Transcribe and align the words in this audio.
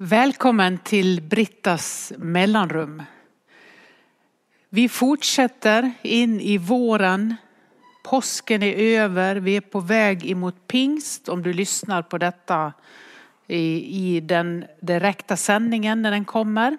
Välkommen 0.00 0.78
till 0.78 1.22
Brittas 1.22 2.12
mellanrum. 2.18 3.02
Vi 4.68 4.88
fortsätter 4.88 5.92
in 6.02 6.40
i 6.40 6.58
våren. 6.58 7.34
Påsken 8.04 8.62
är 8.62 8.74
över, 8.76 9.36
vi 9.36 9.56
är 9.56 9.60
på 9.60 9.80
väg 9.80 10.30
emot 10.30 10.66
pingst 10.66 11.28
om 11.28 11.42
du 11.42 11.52
lyssnar 11.52 12.02
på 12.02 12.18
detta 12.18 12.72
i, 13.46 14.16
i 14.16 14.20
den 14.20 14.64
direkta 14.80 15.36
sändningen 15.36 16.02
när 16.02 16.10
den 16.10 16.24
kommer. 16.24 16.78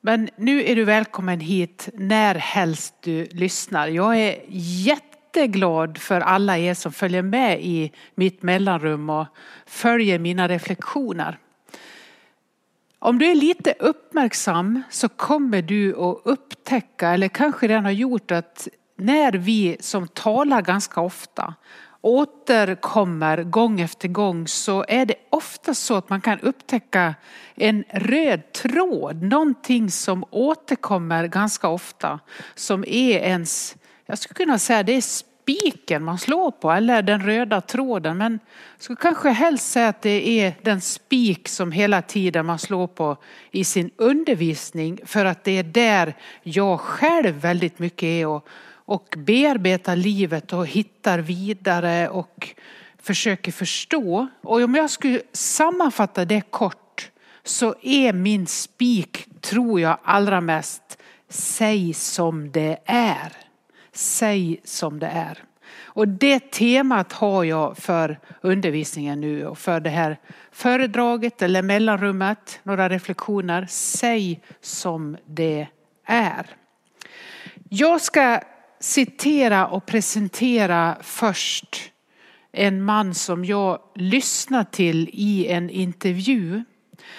Men 0.00 0.28
nu 0.36 0.64
är 0.64 0.76
du 0.76 0.84
välkommen 0.84 1.40
hit 1.40 1.88
när 1.94 2.34
helst 2.34 2.94
du 3.00 3.24
lyssnar. 3.24 3.88
Jag 3.88 4.18
är 4.18 4.40
jätteglad 4.48 5.98
för 5.98 6.20
alla 6.20 6.58
er 6.58 6.74
som 6.74 6.92
följer 6.92 7.22
med 7.22 7.60
i 7.60 7.92
mitt 8.14 8.42
mellanrum 8.42 9.10
och 9.10 9.26
följer 9.66 10.18
mina 10.18 10.48
reflektioner. 10.48 11.38
Om 13.04 13.18
du 13.18 13.30
är 13.30 13.34
lite 13.34 13.74
uppmärksam 13.78 14.82
så 14.90 15.08
kommer 15.08 15.62
du 15.62 15.96
att 15.96 16.20
upptäcka, 16.24 17.08
eller 17.08 17.28
kanske 17.28 17.68
redan 17.68 17.84
har 17.84 17.92
gjort, 17.92 18.30
att 18.30 18.68
när 18.98 19.32
vi 19.32 19.76
som 19.80 20.08
talar 20.08 20.62
ganska 20.62 21.00
ofta 21.00 21.54
återkommer 22.00 23.42
gång 23.42 23.80
efter 23.80 24.08
gång 24.08 24.48
så 24.48 24.84
är 24.88 25.06
det 25.06 25.14
ofta 25.30 25.74
så 25.74 25.94
att 25.94 26.08
man 26.08 26.20
kan 26.20 26.40
upptäcka 26.40 27.14
en 27.54 27.84
röd 27.90 28.52
tråd, 28.52 29.22
någonting 29.22 29.90
som 29.90 30.24
återkommer 30.30 31.26
ganska 31.26 31.68
ofta 31.68 32.20
som 32.54 32.84
är 32.84 33.18
ens, 33.18 33.76
jag 34.06 34.18
skulle 34.18 34.34
kunna 34.34 34.58
säga 34.58 34.82
det 34.82 34.92
är 34.92 35.00
spiken 35.42 36.04
man 36.04 36.18
slår 36.18 36.50
på 36.50 36.70
eller 36.70 37.02
den 37.02 37.22
röda 37.22 37.60
tråden. 37.60 38.18
Men 38.18 38.38
jag 38.76 38.82
skulle 38.84 38.96
kanske 38.96 39.30
helst 39.30 39.72
säga 39.72 39.88
att 39.88 40.02
det 40.02 40.40
är 40.40 40.54
den 40.62 40.80
spik 40.80 41.48
som 41.48 41.72
hela 41.72 42.02
tiden 42.02 42.46
man 42.46 42.58
slår 42.58 42.86
på 42.86 43.16
i 43.50 43.64
sin 43.64 43.90
undervisning 43.96 44.98
för 45.04 45.24
att 45.24 45.44
det 45.44 45.58
är 45.58 45.62
där 45.62 46.14
jag 46.42 46.80
själv 46.80 47.34
väldigt 47.34 47.78
mycket 47.78 48.06
är 48.06 48.26
och, 48.26 48.48
och 48.74 49.14
bearbetar 49.18 49.96
livet 49.96 50.52
och 50.52 50.66
hittar 50.66 51.18
vidare 51.18 52.08
och 52.08 52.54
försöker 53.02 53.52
förstå. 53.52 54.28
Och 54.42 54.60
om 54.60 54.74
jag 54.74 54.90
skulle 54.90 55.20
sammanfatta 55.32 56.24
det 56.24 56.40
kort 56.50 57.10
så 57.44 57.74
är 57.82 58.12
min 58.12 58.46
spik, 58.46 59.26
tror 59.40 59.80
jag 59.80 59.98
allra 60.04 60.40
mest, 60.40 60.98
säg 61.28 61.94
som 61.94 62.52
det 62.52 62.78
är. 62.84 63.51
Säg 63.92 64.60
som 64.64 64.98
det 64.98 65.06
är. 65.06 65.38
Och 65.94 66.08
det 66.08 66.50
temat 66.50 67.12
har 67.12 67.44
jag 67.44 67.78
för 67.78 68.18
undervisningen 68.40 69.20
nu 69.20 69.46
och 69.46 69.58
för 69.58 69.80
det 69.80 69.90
här 69.90 70.18
föredraget 70.52 71.42
eller 71.42 71.62
mellanrummet. 71.62 72.60
Några 72.62 72.88
reflektioner. 72.88 73.66
Säg 73.70 74.40
som 74.60 75.16
det 75.26 75.66
är. 76.04 76.46
Jag 77.68 78.00
ska 78.00 78.40
citera 78.80 79.66
och 79.66 79.86
presentera 79.86 80.96
först 81.00 81.92
en 82.52 82.82
man 82.82 83.14
som 83.14 83.44
jag 83.44 83.78
lyssnade 83.94 84.70
till 84.70 85.10
i 85.12 85.46
en 85.46 85.70
intervju 85.70 86.64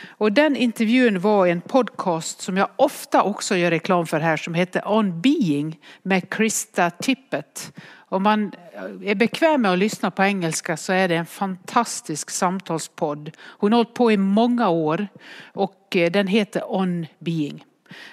och 0.08 0.32
den 0.32 0.56
intervjun 0.56 1.20
var 1.20 1.48
en 1.48 1.62
podcast 1.62 2.42
som 2.42 2.58
jag 2.58 2.68
ofta 2.76 3.24
också 3.24 3.56
gör 3.56 3.72
reklam 3.72 4.08
för 4.08 4.20
här 4.20 4.38
som 4.38 4.54
heter 4.54 4.92
On 4.92 5.22
Being 5.22 5.80
med 6.04 6.30
Krista 6.30 6.90
Tippett. 6.90 7.74
Om 7.96 8.24
man 8.24 8.52
eh, 8.74 9.10
är 9.10 9.16
bekväm 9.16 9.62
med 9.62 9.72
att 9.72 9.78
lyssna 9.78 10.12
på 10.12 10.24
engelska 10.24 10.78
så 10.78 10.94
är 10.94 11.08
det 11.08 11.16
en 11.16 11.26
fantastisk 11.26 12.30
samtalspodd. 12.30 13.32
Hon 13.42 13.72
har 13.72 13.78
hållit 13.78 13.94
på 13.94 14.12
i 14.12 14.18
många 14.18 14.70
år 14.70 15.08
och 15.54 15.96
eh, 15.96 16.12
den 16.12 16.28
heter 16.28 16.64
On 16.68 17.06
Being. 17.20 17.66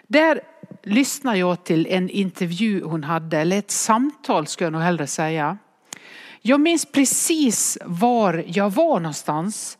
Där 0.06 0.40
lyssnar 0.82 1.34
jag 1.34 1.64
till 1.64 1.86
en 1.90 2.10
intervju 2.10 2.84
hon 2.84 3.04
hade, 3.04 3.38
eller 3.38 3.58
ett 3.58 3.70
samtal 3.70 4.46
skulle 4.46 4.66
jag 4.66 4.72
nog 4.72 4.82
hellre 4.82 5.06
säga. 5.06 5.58
Jag 6.42 6.60
minns 6.60 6.86
precis 6.86 7.78
var 7.84 8.44
jag 8.46 8.70
var 8.70 9.00
någonstans. 9.00 9.78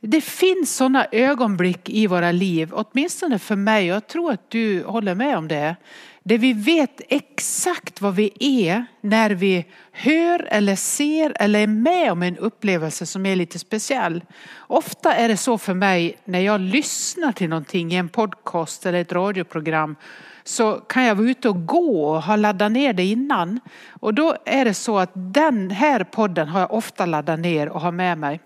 Det 0.00 0.20
finns 0.20 0.76
sådana 0.76 1.06
ögonblick 1.12 1.90
i 1.90 2.06
våra 2.06 2.32
liv, 2.32 2.70
åtminstone 2.72 3.38
för 3.38 3.56
mig, 3.56 3.90
och 3.90 3.96
jag 3.96 4.06
tror 4.06 4.32
att 4.32 4.50
du 4.50 4.84
håller 4.84 5.14
med 5.14 5.38
om 5.38 5.48
det. 5.48 5.76
Där 6.22 6.38
vi 6.38 6.52
vet 6.52 7.00
exakt 7.08 8.00
vad 8.00 8.14
vi 8.14 8.32
är 8.40 8.86
när 9.00 9.30
vi 9.30 9.66
hör 9.92 10.48
eller 10.50 10.76
ser 10.76 11.32
eller 11.40 11.60
är 11.60 11.66
med 11.66 12.12
om 12.12 12.22
en 12.22 12.36
upplevelse 12.36 13.06
som 13.06 13.26
är 13.26 13.36
lite 13.36 13.58
speciell. 13.58 14.24
Ofta 14.56 15.14
är 15.14 15.28
det 15.28 15.36
så 15.36 15.58
för 15.58 15.74
mig 15.74 16.18
när 16.24 16.40
jag 16.40 16.60
lyssnar 16.60 17.32
till 17.32 17.48
någonting 17.48 17.92
i 17.92 17.96
en 17.96 18.08
podcast 18.08 18.86
eller 18.86 19.00
ett 19.00 19.12
radioprogram 19.12 19.96
så 20.44 20.72
kan 20.72 21.04
jag 21.04 21.14
vara 21.14 21.30
ute 21.30 21.48
och 21.48 21.66
gå 21.66 22.04
och 22.04 22.22
ha 22.22 22.36
laddat 22.36 22.72
ner 22.72 22.92
det 22.92 23.04
innan. 23.04 23.60
Och 24.00 24.14
då 24.14 24.36
är 24.46 24.64
det 24.64 24.74
så 24.74 24.98
att 24.98 25.10
den 25.14 25.70
här 25.70 26.04
podden 26.04 26.48
har 26.48 26.60
jag 26.60 26.72
ofta 26.72 27.06
laddat 27.06 27.40
ner 27.40 27.68
och 27.68 27.80
har 27.80 27.92
med 27.92 28.18
mig. 28.18 28.40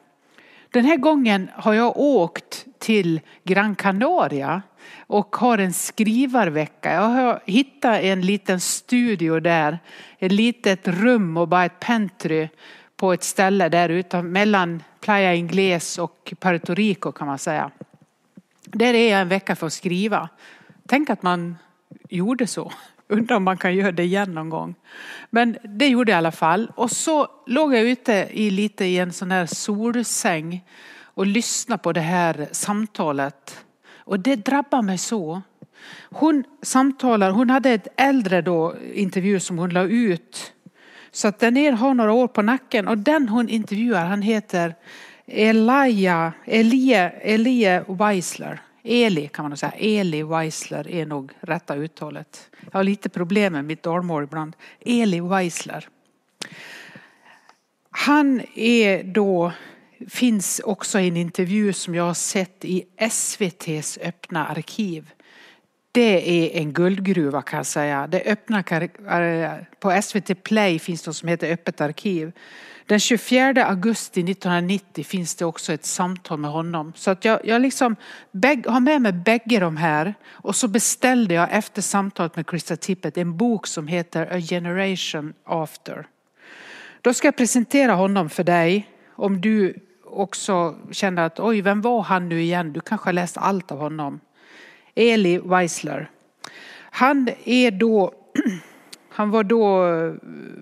Den 0.73 0.85
här 0.85 0.97
gången 0.97 1.51
har 1.55 1.75
jag 1.75 1.97
åkt 1.97 2.67
till 2.79 3.21
Gran 3.45 3.75
Canaria 3.75 4.63
och 5.07 5.37
har 5.37 5.59
en 5.59 5.73
skrivarvecka. 5.73 6.93
Jag 6.93 7.03
har 7.03 7.41
hittat 7.47 8.01
en 8.01 8.21
liten 8.21 8.61
studio 8.61 9.41
där, 9.41 9.79
ett 10.19 10.33
litet 10.33 10.89
rum 10.89 11.37
och 11.37 11.49
bara 11.49 11.65
ett 11.65 11.81
pentry 11.81 12.49
på 12.97 13.13
ett 13.13 13.23
ställe 13.23 13.69
där 13.69 13.89
ute 13.89 14.23
mellan 14.23 14.83
Playa 15.01 15.35
Ingles 15.35 15.99
och 15.99 16.33
Puerto 16.41 16.75
Rico 16.75 17.13
kan 17.13 17.27
man 17.27 17.39
säga. 17.39 17.71
Där 18.65 18.95
är 18.95 19.11
jag 19.11 19.21
en 19.21 19.29
vecka 19.29 19.57
för 19.57 19.67
att 19.67 19.73
skriva. 19.73 20.29
Tänk 20.87 21.11
att 21.11 21.23
man 21.23 21.57
gjorde 22.09 22.47
så. 22.47 22.73
Undrar 23.13 23.37
om 23.37 23.45
man 23.45 23.57
kan 23.57 23.75
göra 23.75 23.93
det 23.93 24.03
igen 24.03 24.35
någon 24.35 24.51
gång. 24.51 24.75
Men 25.31 25.57
det 25.65 25.89
gjorde 25.89 26.13
jag 26.13 26.17
i 26.17 26.19
alla 26.19 26.33
fall. 26.33 26.73
Och 26.77 26.91
så 26.91 27.29
låg 27.47 27.75
jag 27.75 27.83
ute 27.83 28.29
i 28.33 28.51
lite 28.51 28.85
i 28.85 28.99
en 28.99 29.13
sån 29.13 29.31
här 29.31 29.47
solsäng 29.47 30.65
och 31.15 31.27
lyssnade 31.27 31.83
på 31.83 31.93
det 31.93 32.01
här 32.01 32.49
samtalet. 32.53 33.65
Och 33.97 34.21
det 34.21 34.37
drabbade 34.37 34.83
mig 34.83 34.99
så. 34.99 35.43
Hon 36.11 36.45
samtalar, 36.63 37.31
hon 37.31 37.51
hade 37.51 37.71
ett 37.71 37.89
äldre 37.97 38.43
då 38.43 38.75
intervju 38.95 39.41
som 39.41 39.59
hon 39.59 39.71
la 39.71 39.83
ut. 39.83 40.53
Så 41.11 41.29
att 41.29 41.39
den 41.39 41.57
är, 41.57 41.73
har 41.73 41.95
några 41.95 42.13
år 42.13 42.29
på 42.29 42.43
nacken 42.43 42.89
och 42.89 42.99
den 42.99 43.29
hon 43.29 43.49
intervjuar 43.49 44.05
han 44.05 44.23
heter 44.23 44.75
Elia, 45.27 46.33
Elie, 46.45 47.09
Elie 47.09 47.85
Weisler. 47.89 48.61
Eli 48.83 49.29
kan 49.29 49.49
man 49.49 49.57
säga. 49.57 49.73
Eli 49.73 50.23
Weisler 50.23 50.89
är 50.89 51.07
nog 51.07 51.33
rätta 51.41 51.75
uttalet. 51.75 52.51
Jag 52.61 52.79
har 52.79 52.85
lite 52.85 53.09
problem 53.09 53.53
med 53.53 53.65
mitt 53.65 53.83
dalmål 53.83 54.25
ibland. 54.25 54.57
Eli 54.81 55.21
Weisler. 55.21 55.89
Han 57.91 58.43
är 58.55 59.03
då, 59.03 59.53
finns 60.09 60.61
också 60.65 61.01
i 61.01 61.09
en 61.09 61.17
intervju 61.17 61.73
som 61.73 61.95
jag 61.95 62.05
har 62.05 62.15
sett 62.15 62.65
i 62.65 62.85
SVTs 62.97 63.99
öppna 64.03 64.47
arkiv. 64.47 65.11
Det 65.93 66.31
är 66.31 66.61
en 66.61 66.73
guldgruva 66.73 67.43
kan 67.43 67.57
jag 67.57 67.67
säga. 67.67 68.07
Det 68.07 68.23
öppna, 68.27 68.59
eh, 68.59 69.53
på 69.81 70.03
SVT 70.03 70.35
Play 70.43 70.79
finns 70.79 71.07
något 71.07 71.17
som 71.17 71.29
heter 71.29 71.53
Öppet 71.53 71.81
arkiv. 71.81 72.33
Den 72.87 73.01
24 73.01 73.65
augusti 73.67 74.21
1990 74.21 75.05
finns 75.05 75.35
det 75.35 75.45
också 75.45 75.73
ett 75.73 75.85
samtal 75.85 76.39
med 76.39 76.51
honom. 76.51 76.93
Så 76.97 77.11
att 77.11 77.25
jag, 77.25 77.41
jag 77.45 77.63
liksom 77.63 77.97
har 78.67 78.81
med 78.81 79.03
mig 79.03 79.13
bägge 79.13 79.59
de 79.59 79.77
här. 79.77 80.15
Och 80.31 80.57
så 80.57 80.69
beställde 80.69 81.35
jag 81.35 81.49
efter 81.53 81.83
samtalet 81.83 82.37
med 82.37 82.47
Krista 82.47 82.77
Tippett 82.77 83.19
en 83.19 83.37
bok 83.37 83.67
som 83.67 83.87
heter 83.87 84.37
A 84.37 84.41
Generation 84.41 85.35
After. 85.45 86.07
Då 87.01 87.15
ska 87.15 87.27
jag 87.27 87.37
presentera 87.37 87.93
honom 87.93 88.31
för 88.31 88.45
dig. 88.45 88.89
Om 89.15 89.41
du 89.41 89.75
också 90.05 90.77
känner 90.91 91.23
att 91.23 91.41
oj, 91.41 91.61
vem 91.61 91.81
var 91.81 92.03
han 92.03 92.29
nu 92.29 92.43
igen? 92.43 92.73
Du 92.73 92.81
kanske 92.81 93.09
har 93.09 93.13
läst 93.13 93.37
allt 93.37 93.73
av 93.73 93.79
honom. 93.79 94.21
Eli 94.95 95.39
Weisler. 95.39 96.11
Han 96.91 97.29
är 97.45 97.71
då 97.71 98.13
Han 99.15 99.31
var 99.31 99.45
då, 99.45 99.87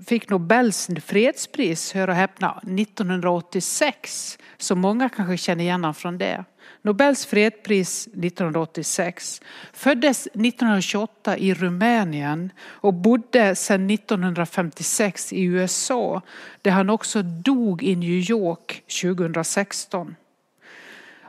fick 0.06 0.28
Nobels 0.28 0.90
fredspris, 1.04 1.92
hör 1.92 2.08
och 2.08 2.14
häpna, 2.14 2.60
1986. 2.62 4.38
Så 4.58 4.76
många 4.76 5.08
kanske 5.08 5.36
känner 5.36 5.64
igen 5.64 5.80
honom 5.80 5.94
från 5.94 6.18
det. 6.18 6.44
Nobels 6.82 7.26
fredspris 7.26 8.06
1986. 8.06 9.42
Föddes 9.72 10.26
1928 10.26 11.36
i 11.36 11.54
Rumänien 11.54 12.50
och 12.60 12.94
bodde 12.94 13.54
sedan 13.54 13.90
1956 13.90 15.32
i 15.32 15.42
USA 15.42 16.22
där 16.62 16.70
han 16.70 16.90
också 16.90 17.22
dog 17.22 17.82
i 17.82 17.96
New 17.96 18.30
York 18.30 18.82
2016. 19.02 20.16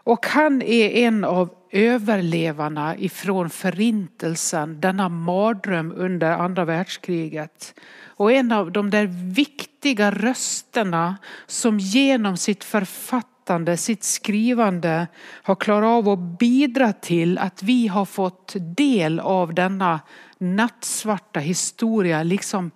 Och 0.03 0.25
han 0.25 0.61
är 0.61 0.89
en 0.89 1.23
av 1.23 1.49
överlevarna 1.71 2.97
ifrån 2.97 3.49
förintelsen, 3.49 4.81
denna 4.81 5.09
mardröm 5.09 5.93
under 5.95 6.31
andra 6.31 6.65
världskriget. 6.65 7.79
Och 8.05 8.31
en 8.31 8.51
av 8.51 8.71
de 8.71 8.89
där 8.89 9.33
viktiga 9.33 10.11
rösterna 10.11 11.17
som 11.47 11.79
genom 11.79 12.37
sitt 12.37 12.63
författande 12.63 13.31
sitt 13.77 14.03
skrivande 14.03 15.07
har 15.43 15.55
klarat 15.55 15.87
av 15.87 16.09
att 16.09 16.39
bidra 16.39 16.93
till 16.93 17.37
att 17.37 17.63
vi 17.63 17.87
har 17.87 18.05
fått 18.05 18.55
del 18.59 19.19
av 19.19 19.53
denna 19.53 19.99
nattsvarta 20.37 21.39
historia, 21.39 22.23
liksom 22.23 22.71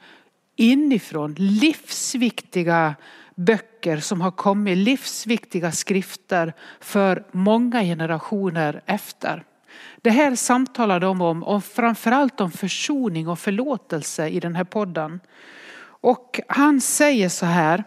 inifrån. 0.56 1.36
Livsviktiga 1.38 2.96
böcker 3.36 3.98
som 3.98 4.22
har 4.22 4.32
kommit, 4.32 4.78
livsviktiga 4.78 5.72
skrifter 5.72 6.54
för 6.80 7.24
många 7.32 7.82
generationer 7.82 8.82
efter. 8.86 9.44
Det 10.02 10.10
här 10.10 10.36
samtalar 10.36 11.00
de 11.00 11.22
om, 11.22 11.44
och 11.44 11.64
framförallt 11.64 12.42
om 12.42 12.52
försoning 12.52 13.28
och 13.28 13.40
förlåtelse 13.40 14.28
i 14.28 14.40
den 14.40 14.56
här 14.56 14.64
podden. 14.64 15.20
Och 15.86 16.40
han 16.48 16.82
säger 16.82 17.30
så 17.30 17.46
här, 17.46 17.84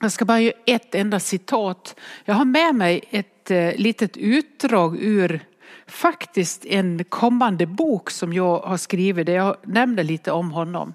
jag 0.00 0.12
ska 0.12 0.24
bara 0.24 0.40
göra 0.40 0.54
ett 0.66 0.94
enda 0.94 1.20
citat. 1.20 2.00
Jag 2.24 2.34
har 2.34 2.44
med 2.44 2.74
mig 2.74 3.04
ett 3.10 3.50
eh, 3.50 3.74
litet 3.76 4.16
utdrag 4.16 4.96
ur 5.00 5.40
faktiskt 5.86 6.64
en 6.64 7.04
kommande 7.04 7.66
bok 7.66 8.10
som 8.10 8.32
jag 8.32 8.58
har 8.58 8.76
skrivit, 8.76 9.26
där 9.26 9.34
jag 9.34 9.56
nämner 9.62 10.02
lite 10.02 10.32
om 10.32 10.50
honom, 10.50 10.94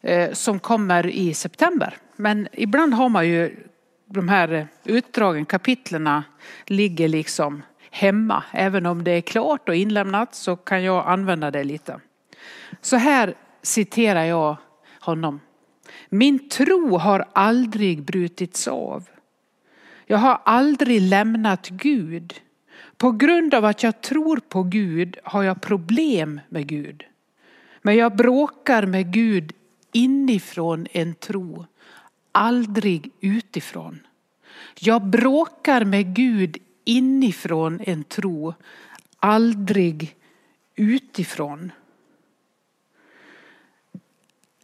eh, 0.00 0.32
som 0.32 0.60
kommer 0.60 1.06
i 1.06 1.34
september. 1.34 1.96
Men 2.16 2.48
ibland 2.52 2.94
har 2.94 3.08
man 3.08 3.28
ju 3.28 3.56
de 4.06 4.28
här 4.28 4.68
utdragen, 4.84 5.46
kapitlerna 5.46 6.24
ligger 6.66 7.08
liksom 7.08 7.62
hemma. 7.90 8.42
Även 8.52 8.86
om 8.86 9.04
det 9.04 9.10
är 9.10 9.20
klart 9.20 9.68
och 9.68 9.76
inlämnat 9.76 10.34
så 10.34 10.56
kan 10.56 10.82
jag 10.82 11.06
använda 11.06 11.50
det 11.50 11.64
lite. 11.64 12.00
Så 12.80 12.96
här 12.96 13.34
citerar 13.62 14.24
jag 14.24 14.56
honom. 15.00 15.40
Min 16.08 16.48
tro 16.48 16.96
har 16.96 17.24
aldrig 17.32 18.02
brutits 18.02 18.68
av. 18.68 19.08
Jag 20.06 20.18
har 20.18 20.40
aldrig 20.44 21.00
lämnat 21.00 21.68
Gud. 21.68 22.34
På 22.96 23.12
grund 23.12 23.54
av 23.54 23.64
att 23.64 23.82
jag 23.82 24.00
tror 24.00 24.36
på 24.36 24.62
Gud 24.62 25.16
har 25.24 25.42
jag 25.42 25.60
problem 25.60 26.40
med 26.48 26.66
Gud. 26.66 27.04
Men 27.82 27.96
jag 27.96 28.16
bråkar 28.16 28.86
med 28.86 29.12
Gud 29.12 29.52
inifrån 29.92 30.86
en 30.92 31.14
tro, 31.14 31.66
aldrig 32.34 33.10
utifrån. 33.20 34.06
Jag 34.78 35.06
bråkar 35.06 35.84
med 35.84 36.14
Gud 36.14 36.56
inifrån 36.84 37.80
en 37.84 38.04
tro, 38.04 38.54
aldrig 39.18 40.16
utifrån. 40.76 41.72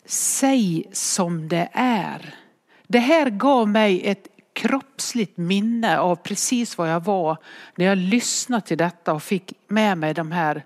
Säg 0.04 0.84
som 0.92 1.48
det 1.48 1.68
är. 1.72 2.34
Det 2.86 2.98
här 2.98 3.30
gav 3.30 3.68
mig 3.68 4.06
ett 4.06 4.28
kroppsligt 4.52 5.36
minne 5.36 5.98
av 5.98 6.16
precis 6.16 6.78
vad 6.78 6.90
jag 6.90 7.04
var 7.04 7.36
när 7.74 7.86
jag 7.86 7.98
lyssnade 7.98 8.66
till 8.66 8.78
detta 8.78 9.12
och 9.12 9.22
fick 9.22 9.52
med 9.68 9.98
mig 9.98 10.14
de 10.14 10.32
här 10.32 10.64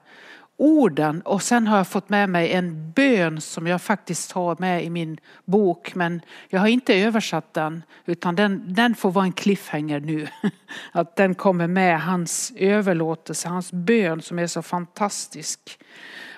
orden. 0.57 1.21
Och 1.21 1.43
sen 1.43 1.67
har 1.67 1.77
jag 1.77 1.89
fått 1.89 2.09
med 2.09 2.29
mig 2.29 2.53
en 2.53 2.93
bön 2.93 3.41
som 3.41 3.67
jag 3.67 3.83
faktiskt 3.83 4.33
har 4.33 4.57
med 4.59 4.85
i 4.85 4.91
min 4.91 5.19
bok. 5.45 5.95
Men 5.95 6.21
jag 6.49 6.61
har 6.61 6.67
inte 6.67 6.95
översatt 6.95 7.55
den 7.55 7.83
utan 8.05 8.37
den, 8.37 8.75
den 8.75 8.95
får 8.95 9.11
vara 9.11 9.25
en 9.25 9.33
cliffhanger 9.33 10.01
nu. 10.01 10.27
Att 10.93 11.17
den 11.17 11.35
kommer 11.35 11.67
med 11.67 12.03
hans 12.03 12.53
överlåtelse, 12.57 13.49
hans 13.49 13.73
bön 13.73 14.23
som 14.23 14.39
är 14.39 14.47
så 14.47 14.63
fantastisk. 14.63 15.79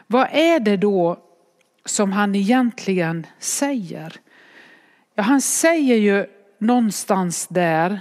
Vad 0.07 0.29
är 0.33 0.61
det 0.61 0.77
då 0.77 1.19
som 1.85 2.13
han 2.13 2.35
egentligen 2.35 3.27
säger? 3.39 4.13
Ja, 5.15 5.23
han 5.23 5.41
säger 5.41 5.97
ju 5.97 6.27
någonstans 6.59 7.47
där 7.47 8.01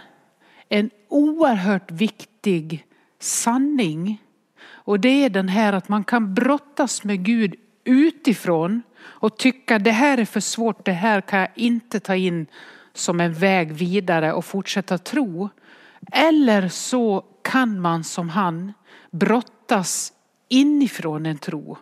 en 0.69 0.89
oerhört 1.09 1.91
viktig 1.91 2.85
sanning. 3.19 4.21
Och 4.86 5.00
det 5.00 5.26
är 5.26 5.30
den 5.30 5.50
här 5.50 5.74
att 5.74 5.90
man 5.90 6.04
kan 6.04 6.34
brottas 6.34 7.04
med 7.04 7.24
Gud 7.26 7.56
utifrån 7.84 8.84
och 9.02 9.38
tycka 9.38 9.80
det 9.80 9.92
här 9.92 10.18
är 10.18 10.26
för 10.26 10.40
svårt, 10.40 10.86
det 10.86 10.92
här 10.92 11.22
kan 11.22 11.40
jag 11.40 11.50
inte 11.56 12.00
ta 12.00 12.16
in 12.16 12.48
som 12.94 13.20
en 13.20 13.34
väg 13.34 13.72
vidare 13.72 14.34
och 14.34 14.46
fortsätta 14.46 14.98
tro. 14.98 15.50
Eller 16.12 16.70
så 16.70 17.24
kan 17.42 17.82
man 17.82 18.04
som 18.04 18.30
han 18.30 18.74
brottas 19.12 20.14
inifrån 20.50 21.26
en 21.26 21.38
tro 21.38 21.78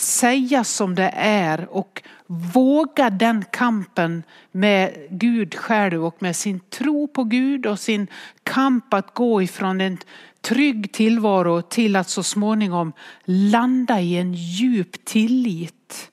säga 0.00 0.64
som 0.64 0.94
det 0.94 1.10
är 1.16 1.68
och 1.68 2.02
våga 2.26 3.10
den 3.10 3.44
kampen 3.50 4.22
med 4.52 5.06
Gud 5.10 5.54
själv 5.54 6.04
och 6.04 6.22
med 6.22 6.36
sin 6.36 6.60
tro 6.60 7.08
på 7.08 7.24
Gud 7.24 7.66
och 7.66 7.78
sin 7.78 8.06
kamp 8.42 8.94
att 8.94 9.14
gå 9.14 9.42
ifrån 9.42 9.80
en 9.80 9.98
trygg 10.42 10.92
tillvaro 10.92 11.62
till 11.62 11.96
att 11.96 12.08
så 12.08 12.22
småningom 12.22 12.92
landa 13.24 14.00
i 14.00 14.16
en 14.16 14.34
djup 14.34 15.04
tillit 15.04 16.10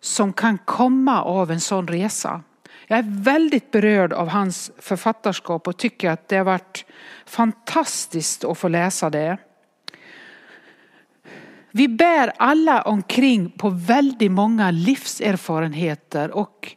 som 0.00 0.32
kan 0.32 0.58
komma 0.58 1.22
av 1.22 1.50
en 1.50 1.60
sån 1.60 1.88
resa. 1.88 2.42
Jag 2.86 2.98
är 2.98 3.22
väldigt 3.22 3.70
berörd 3.70 4.12
av 4.12 4.28
hans 4.28 4.70
författarskap 4.78 5.68
och 5.68 5.76
tycker 5.76 6.10
att 6.10 6.28
det 6.28 6.36
har 6.36 6.44
varit 6.44 6.84
fantastiskt 7.26 8.44
att 8.44 8.58
få 8.58 8.68
läsa 8.68 9.10
det. 9.10 9.38
Vi 11.70 11.88
bär 11.88 12.32
alla 12.36 12.82
omkring 12.82 13.50
på 13.50 13.70
väldigt 13.70 14.32
många 14.32 14.70
livserfarenheter 14.70 16.30
och 16.30 16.76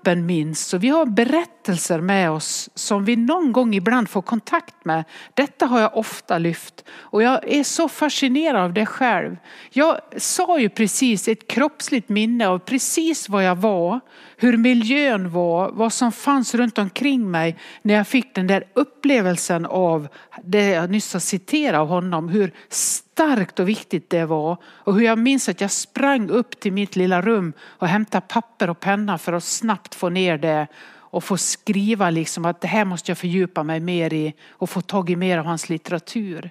kroppen 0.00 0.26
minns. 0.26 0.74
Och 0.74 0.84
vi 0.84 0.88
har 0.88 1.06
berättelser 1.06 2.00
med 2.00 2.30
oss 2.30 2.70
som 2.74 3.04
vi 3.04 3.16
någon 3.16 3.52
gång 3.52 3.74
ibland 3.74 4.08
får 4.08 4.22
kontakt 4.22 4.84
med. 4.84 5.04
Detta 5.34 5.66
har 5.66 5.80
jag 5.80 5.96
ofta 5.96 6.38
lyft 6.38 6.84
och 6.90 7.22
jag 7.22 7.48
är 7.48 7.64
så 7.64 7.88
fascinerad 7.88 8.62
av 8.62 8.72
det 8.72 8.86
själv. 8.86 9.36
Jag 9.70 10.00
sa 10.16 10.58
ju 10.58 10.68
precis 10.68 11.28
ett 11.28 11.48
kroppsligt 11.48 12.08
minne 12.08 12.48
av 12.48 12.58
precis 12.58 13.28
vad 13.28 13.44
jag 13.44 13.56
var, 13.56 14.00
hur 14.42 14.56
miljön 14.56 15.30
var, 15.30 15.70
vad 15.72 15.92
som 15.92 16.12
fanns 16.12 16.54
runt 16.54 16.78
omkring 16.78 17.30
mig 17.30 17.56
när 17.82 17.94
jag 17.94 18.06
fick 18.06 18.34
den 18.34 18.46
där 18.46 18.64
upplevelsen 18.74 19.66
av 19.66 20.08
det 20.44 20.66
jag 20.66 20.90
nyss 20.90 21.12
har 21.12 21.20
citerat 21.20 21.80
av 21.80 21.88
honom, 21.88 22.28
hur 22.28 22.52
starkt 22.68 23.60
och 23.60 23.68
viktigt 23.68 24.10
det 24.10 24.24
var 24.24 24.56
och 24.64 24.94
hur 24.94 25.04
jag 25.04 25.18
minns 25.18 25.48
att 25.48 25.60
jag 25.60 25.70
sprang 25.70 26.30
upp 26.30 26.60
till 26.60 26.72
mitt 26.72 26.96
lilla 26.96 27.22
rum 27.22 27.52
och 27.60 27.88
hämtade 27.88 28.26
papper 28.28 28.70
och 28.70 28.80
penna 28.80 29.18
för 29.18 29.32
att 29.32 29.44
snabbt 29.44 29.94
få 29.94 30.08
ner 30.08 30.38
det 30.38 30.66
och 31.10 31.24
få 31.24 31.36
skriva 31.36 32.10
liksom 32.10 32.44
att 32.44 32.60
det 32.60 32.68
här 32.68 32.84
måste 32.84 33.10
jag 33.10 33.18
fördjupa 33.18 33.62
mig 33.62 33.80
mer 33.80 34.12
i 34.12 34.34
och 34.48 34.70
få 34.70 34.80
tag 34.80 35.10
i 35.10 35.16
mer 35.16 35.38
av 35.38 35.44
hans 35.44 35.68
litteratur. 35.68 36.50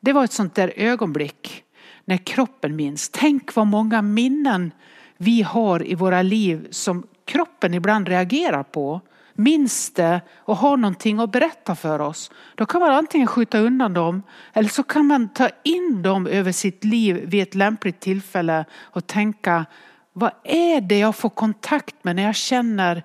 Det 0.00 0.12
var 0.12 0.24
ett 0.24 0.32
sånt 0.32 0.54
där 0.54 0.72
ögonblick 0.76 1.64
när 2.04 2.16
kroppen 2.16 2.76
minns. 2.76 3.08
Tänk 3.08 3.54
vad 3.54 3.66
många 3.66 4.02
minnen 4.02 4.72
vi 5.16 5.42
har 5.42 5.86
i 5.86 5.94
våra 5.94 6.22
liv 6.22 6.68
som 6.70 7.06
kroppen 7.28 7.74
ibland 7.74 8.08
reagerar 8.08 8.62
på 8.62 9.00
minns 9.34 9.90
det 9.90 10.20
och 10.38 10.56
har 10.56 10.76
någonting 10.76 11.18
att 11.18 11.32
berätta 11.32 11.74
för 11.74 11.98
oss. 12.00 12.30
Då 12.54 12.66
kan 12.66 12.80
man 12.80 12.90
antingen 12.90 13.26
skjuta 13.26 13.58
undan 13.58 13.94
dem 13.94 14.22
eller 14.52 14.68
så 14.68 14.82
kan 14.82 15.06
man 15.06 15.28
ta 15.28 15.48
in 15.62 16.02
dem 16.02 16.26
över 16.26 16.52
sitt 16.52 16.84
liv 16.84 17.24
vid 17.26 17.42
ett 17.42 17.54
lämpligt 17.54 18.00
tillfälle 18.00 18.64
och 18.80 19.06
tänka 19.06 19.66
vad 20.12 20.30
är 20.44 20.80
det 20.80 20.98
jag 20.98 21.16
får 21.16 21.30
kontakt 21.30 22.04
med 22.04 22.16
när 22.16 22.22
jag 22.22 22.36
känner 22.36 23.02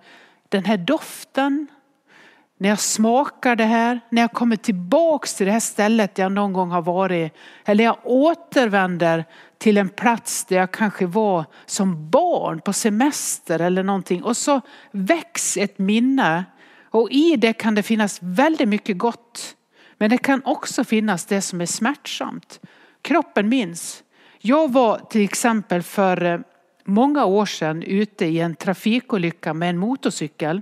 den 0.49 0.65
här 0.65 0.77
doften, 0.77 1.67
när 2.57 2.69
jag 2.69 2.79
smakar 2.79 3.55
det 3.55 3.65
här, 3.65 3.99
när 4.09 4.21
jag 4.21 4.31
kommer 4.31 4.55
tillbaks 4.55 5.33
till 5.33 5.45
det 5.45 5.51
här 5.51 5.59
stället 5.59 6.17
jag 6.17 6.31
någon 6.31 6.53
gång 6.53 6.71
har 6.71 6.81
varit 6.81 7.33
eller 7.65 7.83
jag 7.83 7.97
återvänder 8.03 9.25
till 9.57 9.77
en 9.77 9.89
plats 9.89 10.45
där 10.45 10.55
jag 10.55 10.71
kanske 10.71 11.05
var 11.05 11.45
som 11.65 12.09
barn 12.09 12.61
på 12.61 12.73
semester 12.73 13.59
eller 13.59 13.83
någonting 13.83 14.23
och 14.23 14.37
så 14.37 14.61
väcks 14.91 15.57
ett 15.57 15.79
minne 15.79 16.45
och 16.93 17.11
i 17.11 17.35
det 17.35 17.53
kan 17.53 17.75
det 17.75 17.83
finnas 17.83 18.19
väldigt 18.21 18.69
mycket 18.69 18.97
gott. 18.97 19.55
Men 19.97 20.09
det 20.09 20.17
kan 20.17 20.41
också 20.45 20.83
finnas 20.83 21.25
det 21.25 21.41
som 21.41 21.61
är 21.61 21.65
smärtsamt. 21.65 22.59
Kroppen 23.01 23.49
minns. 23.49 24.03
Jag 24.39 24.71
var 24.71 24.97
till 24.97 25.23
exempel 25.23 25.83
för 25.83 26.25
eh, 26.25 26.39
många 26.85 27.25
år 27.25 27.45
sedan 27.45 27.83
ute 27.83 28.25
i 28.25 28.39
en 28.39 28.55
trafikolycka 28.55 29.53
med 29.53 29.69
en 29.69 29.77
motorcykel. 29.77 30.61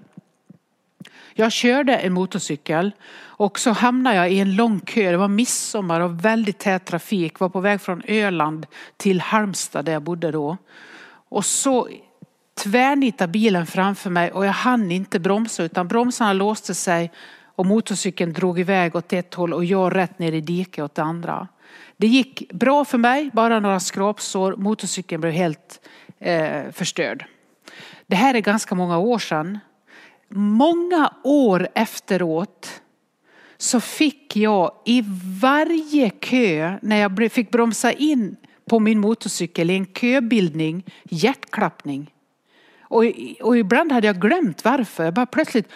Jag 1.41 1.51
körde 1.51 1.97
en 1.97 2.13
motorcykel 2.13 2.91
och 3.23 3.59
så 3.59 3.71
hamnade 3.71 4.15
jag 4.15 4.31
i 4.31 4.39
en 4.39 4.55
lång 4.55 4.79
kö. 4.79 5.11
Det 5.11 5.17
var 5.17 5.27
midsommar 5.27 6.01
och 6.01 6.25
väldigt 6.25 6.59
tät 6.59 6.85
trafik. 6.85 7.39
var 7.39 7.49
på 7.49 7.59
väg 7.59 7.81
från 7.81 8.01
Öland 8.07 8.65
till 8.97 9.21
Halmstad 9.21 9.85
där 9.85 9.93
jag 9.93 10.03
bodde 10.03 10.31
då. 10.31 10.57
Och 11.29 11.45
så 11.45 11.89
tvärnitade 12.63 13.31
bilen 13.31 13.65
framför 13.65 14.09
mig 14.09 14.31
och 14.31 14.45
jag 14.45 14.51
hann 14.51 14.91
inte 14.91 15.19
bromsa 15.19 15.63
utan 15.63 15.87
bromsarna 15.87 16.33
låste 16.33 16.75
sig 16.75 17.11
och 17.55 17.65
motorcykeln 17.65 18.33
drog 18.33 18.59
iväg 18.59 18.95
åt 18.95 19.13
ett 19.13 19.33
håll 19.33 19.53
och 19.53 19.65
jag 19.65 19.95
rätt 19.95 20.19
ner 20.19 20.31
i 20.31 20.41
diket 20.41 20.83
åt 20.83 20.95
det 20.95 21.03
andra. 21.03 21.47
Det 21.97 22.07
gick 22.07 22.51
bra 22.51 22.85
för 22.85 22.97
mig, 22.97 23.29
bara 23.33 23.59
några 23.59 23.79
skrapsår. 23.79 24.55
Motorcykeln 24.55 25.21
blev 25.21 25.33
helt 25.33 25.87
eh, 26.19 26.71
förstörd. 26.71 27.25
Det 28.07 28.15
här 28.15 28.33
är 28.33 28.39
ganska 28.39 28.75
många 28.75 28.97
år 28.97 29.19
sedan. 29.19 29.59
Många 30.33 31.13
år 31.23 31.67
efteråt 31.75 32.81
så 33.57 33.79
fick 33.79 34.35
jag 34.35 34.71
i 34.85 35.03
varje 35.41 36.09
kö 36.09 36.77
när 36.81 36.97
jag 36.97 37.31
fick 37.31 37.51
bromsa 37.51 37.91
in 37.91 38.35
på 38.69 38.79
min 38.79 38.99
motorcykel 38.99 39.69
i 39.69 39.75
en 39.75 39.85
köbildning 39.85 40.83
hjärtklappning. 41.03 42.13
Och, 42.81 43.03
och 43.41 43.57
ibland 43.57 43.91
hade 43.91 44.07
jag 44.07 44.21
glömt 44.21 44.65
varför. 44.65 45.03
Jag 45.03 45.13
bara 45.13 45.25
plötsligt 45.25 45.71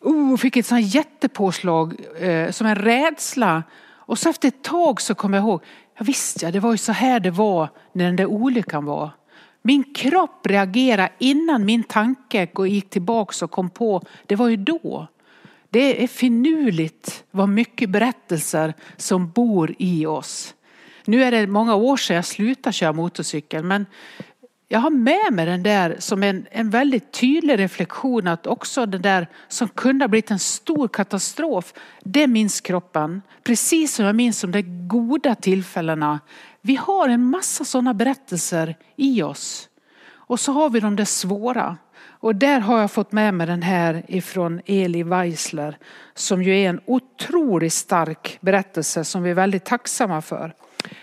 oh, 0.00 0.36
fick 0.36 0.56
ett 0.56 0.66
sånt 0.66 0.94
jättepåslag 0.94 1.94
eh, 2.18 2.50
som 2.50 2.66
en 2.66 2.74
rädsla. 2.76 3.62
Och 3.84 4.18
så 4.18 4.28
efter 4.28 4.48
ett 4.48 4.62
tag 4.62 5.00
så 5.00 5.14
kom 5.14 5.34
jag 5.34 5.42
ihåg, 5.42 5.62
ja 5.98 6.04
visst 6.04 6.42
ja, 6.42 6.50
det 6.50 6.60
var 6.60 6.72
ju 6.72 6.78
så 6.78 6.92
här 6.92 7.20
det 7.20 7.30
var 7.30 7.68
när 7.92 8.04
den 8.04 8.16
där 8.16 8.26
olyckan 8.26 8.84
var. 8.84 9.10
Min 9.66 9.94
kropp 9.94 10.46
reagerade 10.46 11.12
innan 11.18 11.64
min 11.64 11.82
tanke 11.82 12.48
gick 12.66 12.90
tillbaka 12.90 13.44
och 13.44 13.50
kom 13.50 13.70
på, 13.70 14.02
det 14.26 14.36
var 14.36 14.48
ju 14.48 14.56
då. 14.56 15.06
Det 15.70 16.02
är 16.02 16.08
finurligt 16.08 17.24
vad 17.30 17.48
mycket 17.48 17.90
berättelser 17.90 18.74
som 18.96 19.30
bor 19.30 19.74
i 19.78 20.06
oss. 20.06 20.54
Nu 21.04 21.24
är 21.24 21.30
det 21.30 21.46
många 21.46 21.74
år 21.74 21.96
sedan 21.96 22.16
jag 22.16 22.24
slutade 22.24 22.72
köra 22.72 22.92
motorcykel 22.92 23.64
men 23.64 23.86
jag 24.74 24.80
har 24.80 24.90
med 24.90 25.32
mig 25.32 25.46
den 25.46 25.62
där 25.62 25.96
som 25.98 26.22
en, 26.22 26.46
en 26.50 26.70
väldigt 26.70 27.12
tydlig 27.12 27.58
reflektion 27.58 28.26
att 28.26 28.46
också 28.46 28.86
det 28.86 28.98
där 28.98 29.26
som 29.48 29.68
kunde 29.68 30.04
ha 30.04 30.08
blivit 30.08 30.30
en 30.30 30.38
stor 30.38 30.88
katastrof, 30.88 31.72
det 32.04 32.26
minns 32.26 32.60
kroppen. 32.60 33.22
Precis 33.44 33.94
som 33.94 34.04
jag 34.04 34.14
minns 34.14 34.40
de 34.40 34.88
goda 34.88 35.34
tillfällena. 35.34 36.20
Vi 36.60 36.76
har 36.76 37.08
en 37.08 37.24
massa 37.24 37.64
sådana 37.64 37.94
berättelser 37.94 38.76
i 38.96 39.22
oss. 39.22 39.68
Och 40.12 40.40
så 40.40 40.52
har 40.52 40.70
vi 40.70 40.80
de 40.80 40.96
där 40.96 41.04
svåra. 41.04 41.76
Och 42.06 42.34
där 42.34 42.60
har 42.60 42.80
jag 42.80 42.90
fått 42.90 43.12
med 43.12 43.34
mig 43.34 43.46
den 43.46 43.62
här 43.62 44.04
ifrån 44.08 44.60
Eli 44.66 45.02
Weisler 45.02 45.78
som 46.14 46.42
ju 46.42 46.58
är 46.58 46.68
en 46.68 46.80
otroligt 46.86 47.72
stark 47.72 48.38
berättelse 48.40 49.04
som 49.04 49.22
vi 49.22 49.30
är 49.30 49.34
väldigt 49.34 49.64
tacksamma 49.64 50.22
för. 50.22 50.54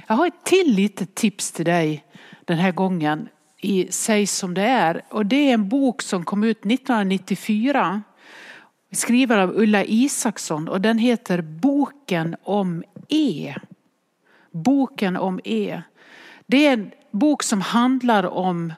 Jag 0.07 0.15
har 0.15 0.27
ett 0.27 0.43
till 0.43 0.75
litet 0.75 1.15
tips 1.15 1.51
till 1.51 1.65
dig 1.65 2.05
den 2.45 2.57
här 2.57 2.71
gången 2.71 3.27
i 3.61 3.87
Säg 3.91 4.27
som 4.27 4.53
det 4.53 4.61
är. 4.61 5.01
Och 5.09 5.25
det 5.25 5.49
är 5.49 5.53
en 5.53 5.69
bok 5.69 6.01
som 6.01 6.25
kom 6.25 6.43
ut 6.43 6.65
1994. 6.65 8.01
Skriven 8.91 9.39
av 9.39 9.51
Ulla 9.55 9.83
Isaksson 9.83 10.67
och 10.67 10.81
den 10.81 10.97
heter 10.97 11.41
Boken 11.41 12.35
om 12.43 12.83
E. 13.09 13.55
Boken 14.51 15.17
om 15.17 15.39
E. 15.43 15.81
Det 16.45 16.65
är 16.67 16.73
en 16.73 16.91
bok 17.11 17.43
som 17.43 17.61
handlar 17.61 18.23
om 18.23 18.73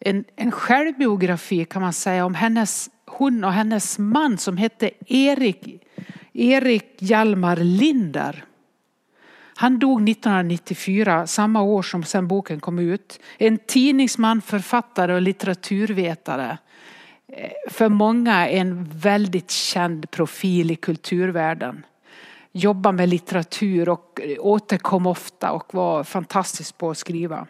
en, 0.00 0.24
en 0.36 0.52
självbiografi 0.52 1.64
kan 1.64 1.82
man 1.82 1.92
säga 1.92 2.24
om 2.24 2.34
hennes, 2.34 2.90
hon 3.06 3.44
och 3.44 3.52
hennes 3.52 3.98
man 3.98 4.38
som 4.38 4.56
hette 4.56 4.90
Erik, 5.06 5.82
Erik 6.32 6.96
Hjalmar 6.98 7.56
Linder. 7.56 8.44
Han 9.60 9.78
dog 9.78 10.08
1994, 10.08 11.26
samma 11.26 11.62
år 11.62 11.82
som 11.82 12.04
sen 12.04 12.28
boken 12.28 12.60
kom 12.60 12.78
ut. 12.78 13.20
En 13.38 13.58
tidningsman, 13.58 14.42
författare 14.42 15.14
och 15.14 15.22
litteraturvetare. 15.22 16.58
Eh, 17.32 17.50
för 17.70 17.88
många 17.88 18.48
en 18.48 18.84
väldigt 18.84 19.50
känd 19.50 20.10
profil 20.10 20.70
i 20.70 20.76
kulturvärlden. 20.76 21.86
Jobbade 22.52 22.96
med 22.96 23.08
litteratur 23.08 23.88
och 23.88 24.20
eh, 24.22 24.36
återkom 24.40 25.06
ofta 25.06 25.50
och 25.52 25.74
var 25.74 26.04
fantastisk 26.04 26.78
på 26.78 26.90
att 26.90 26.98
skriva. 26.98 27.46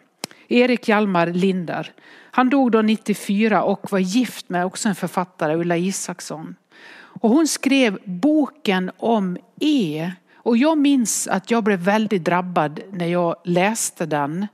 Erik 0.47 0.87
Hjalmar 0.87 1.27
Linder. 1.27 1.91
Han 2.31 2.49
dog 2.49 2.71
då 2.71 2.81
94 2.81 3.63
och 3.63 3.91
var 3.91 3.99
gift 3.99 4.49
med 4.49 4.65
också 4.65 4.89
en 4.89 4.95
författare, 4.95 5.55
Ulla 5.55 5.77
Isaksson. 5.77 6.55
Och 6.91 7.29
hon 7.29 7.47
skrev 7.47 7.99
boken 8.03 8.91
om 8.97 9.37
E 9.59 10.11
och 10.43 10.57
jag 10.57 10.77
minns 10.77 11.27
att 11.27 11.51
jag 11.51 11.63
blev 11.63 11.79
väldigt 11.79 12.23
drabbad 12.23 12.79
när 12.91 13.07
jag 13.07 13.35
läste 13.43 14.05
den. 14.05 14.47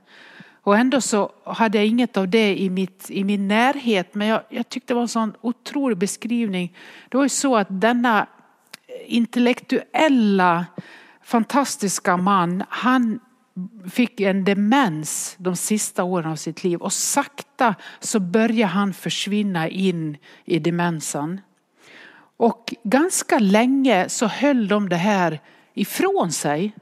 Och 0.66 0.78
ändå 0.78 1.00
så 1.00 1.32
hade 1.44 1.78
jag 1.78 1.86
inget 1.86 2.16
av 2.16 2.28
det 2.28 2.58
i, 2.60 2.70
mitt, 2.70 3.10
i 3.10 3.24
min 3.24 3.48
närhet. 3.48 4.14
Men 4.14 4.28
jag, 4.28 4.42
jag 4.48 4.68
tyckte 4.68 4.92
det 4.92 4.94
var 4.94 5.02
en 5.02 5.08
sån 5.08 5.34
otrolig 5.40 5.98
beskrivning. 5.98 6.74
Det 7.08 7.16
var 7.16 7.24
ju 7.24 7.28
så 7.28 7.56
att 7.56 7.66
denna 7.70 8.20
eh, 8.20 9.14
intellektuella, 9.14 10.66
fantastiska 11.22 12.16
man, 12.16 12.64
han 12.68 13.20
fick 13.90 14.20
en 14.20 14.44
demens 14.44 15.34
de 15.38 15.56
sista 15.56 16.04
åren 16.04 16.30
av 16.30 16.36
sitt 16.36 16.64
liv 16.64 16.80
och 16.80 16.92
sakta 16.92 17.74
så 18.00 18.20
började 18.20 18.72
han 18.72 18.94
försvinna 18.94 19.68
in 19.68 20.16
i 20.44 20.58
demensen. 20.58 21.40
Och 22.36 22.74
ganska 22.82 23.38
länge 23.38 24.08
så 24.08 24.26
höll 24.26 24.68
de 24.68 24.88
det 24.88 24.96
här 24.96 25.40
ifrån 25.76 26.32
sig. 26.32 26.74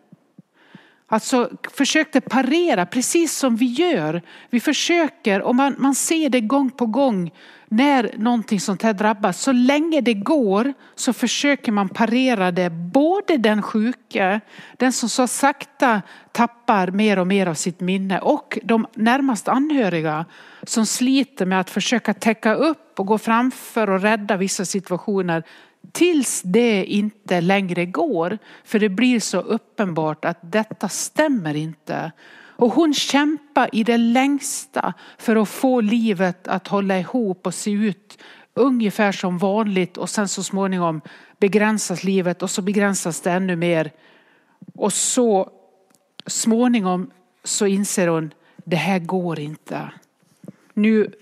Alltså 1.06 1.50
försökte 1.70 2.20
parera 2.20 2.86
precis 2.86 3.36
som 3.36 3.56
vi 3.56 3.66
gör. 3.66 4.22
Vi 4.50 4.60
försöker 4.60 5.42
och 5.42 5.54
man, 5.54 5.74
man 5.78 5.94
ser 5.94 6.28
det 6.28 6.40
gång 6.40 6.70
på 6.70 6.86
gång 6.86 7.30
när 7.68 8.14
någonting 8.16 8.60
sånt 8.60 8.82
här 8.82 8.92
drabbas. 8.92 9.40
Så 9.40 9.52
länge 9.52 10.00
det 10.00 10.14
går 10.14 10.72
så 10.94 11.12
försöker 11.12 11.72
man 11.72 11.88
parera 11.88 12.50
det. 12.52 12.70
Både 12.70 13.36
den 13.36 13.62
sjuke, 13.62 14.40
den 14.76 14.92
som 14.92 15.08
så 15.08 15.26
sakta 15.26 16.02
tappar 16.32 16.90
mer 16.90 17.18
och 17.18 17.26
mer 17.26 17.46
av 17.46 17.54
sitt 17.54 17.80
minne 17.80 18.18
och 18.18 18.58
de 18.62 18.86
närmast 18.94 19.48
anhöriga 19.48 20.26
som 20.62 20.86
sliter 20.86 21.46
med 21.46 21.60
att 21.60 21.70
försöka 21.70 22.14
täcka 22.14 22.54
upp 22.54 23.00
och 23.00 23.06
gå 23.06 23.18
framför 23.18 23.90
och 23.90 24.00
rädda 24.00 24.36
vissa 24.36 24.64
situationer 24.64 25.44
Tills 25.92 26.42
det 26.42 26.84
inte 26.84 27.40
längre 27.40 27.86
går. 27.86 28.38
För 28.64 28.78
det 28.78 28.88
blir 28.88 29.20
så 29.20 29.38
uppenbart 29.38 30.24
att 30.24 30.38
detta 30.40 30.88
stämmer 30.88 31.54
inte. 31.54 32.12
Och 32.56 32.72
hon 32.72 32.94
kämpar 32.94 33.68
i 33.72 33.84
det 33.84 33.96
längsta 33.96 34.94
för 35.18 35.36
att 35.36 35.48
få 35.48 35.80
livet 35.80 36.48
att 36.48 36.68
hålla 36.68 36.98
ihop 36.98 37.46
och 37.46 37.54
se 37.54 37.70
ut 37.70 38.18
ungefär 38.54 39.12
som 39.12 39.38
vanligt 39.38 39.96
och 39.96 40.10
sen 40.10 40.28
så 40.28 40.42
småningom 40.42 41.00
begränsas 41.38 42.04
livet 42.04 42.42
och 42.42 42.50
så 42.50 42.62
begränsas 42.62 43.20
det 43.20 43.30
ännu 43.30 43.56
mer. 43.56 43.90
Och 44.74 44.92
så 44.92 45.50
småningom 46.26 47.10
så 47.44 47.66
inser 47.66 48.08
hon 48.08 48.34
det 48.64 48.76
här 48.76 48.98
går 48.98 49.40
inte. 49.40 49.90
Nu 50.74 51.12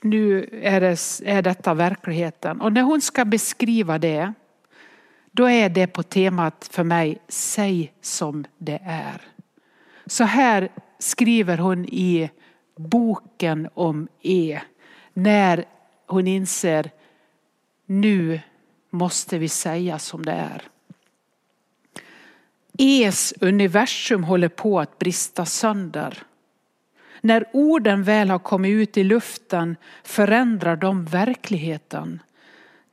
nu 0.00 0.48
är, 0.62 0.80
det, 0.80 1.20
är 1.24 1.42
detta 1.42 1.74
verkligheten. 1.74 2.60
Och 2.60 2.72
när 2.72 2.82
hon 2.82 3.00
ska 3.00 3.24
beskriva 3.24 3.98
det, 3.98 4.32
då 5.32 5.48
är 5.48 5.68
det 5.68 5.86
på 5.86 6.02
temat 6.02 6.68
för 6.72 6.84
mig, 6.84 7.18
säg 7.28 7.92
som 8.00 8.44
det 8.58 8.80
är. 8.84 9.22
Så 10.06 10.24
här 10.24 10.68
skriver 10.98 11.58
hon 11.58 11.84
i 11.84 12.30
boken 12.76 13.68
om 13.74 14.08
E, 14.22 14.60
när 15.12 15.64
hon 16.06 16.26
inser, 16.26 16.90
nu 17.86 18.40
måste 18.90 19.38
vi 19.38 19.48
säga 19.48 19.98
som 19.98 20.24
det 20.24 20.32
är. 20.32 20.62
Es 22.78 23.34
universum 23.40 24.24
håller 24.24 24.48
på 24.48 24.80
att 24.80 24.98
brista 24.98 25.44
sönder. 25.44 26.22
När 27.20 27.44
orden 27.52 28.02
väl 28.02 28.30
har 28.30 28.38
kommit 28.38 28.70
ut 28.70 28.96
i 28.96 29.04
luften 29.04 29.76
förändrar 30.04 30.76
de 30.76 31.04
verkligheten. 31.04 32.22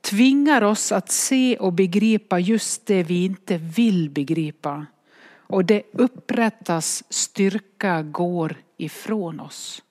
Tvingar 0.00 0.62
oss 0.62 0.92
att 0.92 1.10
se 1.10 1.56
och 1.56 1.72
begripa 1.72 2.38
just 2.38 2.86
det 2.86 3.02
vi 3.02 3.24
inte 3.24 3.56
vill 3.56 4.10
begripa. 4.10 4.86
Och 5.30 5.64
det 5.64 5.82
upprättas, 5.92 7.04
styrka 7.08 8.02
går 8.02 8.56
ifrån 8.76 9.40
oss. 9.40 9.82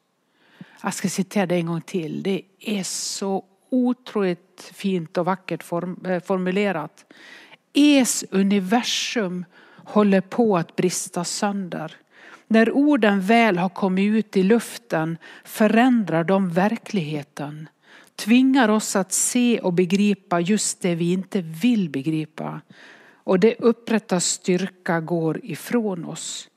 Jag 0.84 0.94
ska 0.94 1.10
citera 1.10 1.46
det 1.46 1.56
en 1.56 1.66
gång 1.66 1.82
till. 1.82 2.24
Det 2.24 2.42
är 2.60 2.84
så 2.84 3.44
otroligt 3.70 4.72
fint 4.74 5.18
och 5.18 5.26
vackert 5.26 5.64
form 5.64 6.06
eh, 6.06 6.24
formulerat. 6.24 7.14
Es 7.74 8.26
universum 8.32 9.46
håller 9.86 10.22
på 10.22 10.58
att 10.58 10.76
brista 10.76 11.24
sönder. 11.24 11.96
När 12.48 12.72
orden 12.72 13.22
väl 13.22 13.58
har 13.58 13.70
kommit 13.70 14.16
ut 14.16 14.38
i 14.38 14.44
luften 14.44 15.18
förändrar 15.44 16.24
de 16.24 16.50
verkligheten. 16.50 17.70
Tvingar 18.16 18.70
oss 18.70 18.96
att 18.96 19.12
se 19.12 19.60
och 19.60 19.74
begripa 19.74 20.40
just 20.40 20.82
det 20.82 20.96
vi 20.96 21.12
inte 21.12 21.42
vill 21.42 21.90
begripa. 21.90 22.62
Och 23.14 23.40
det 23.40 23.56
upprättar 23.60 24.20
styrka 24.20 25.00
går 25.00 25.40
ifrån 25.46 26.06
oss. 26.06 26.50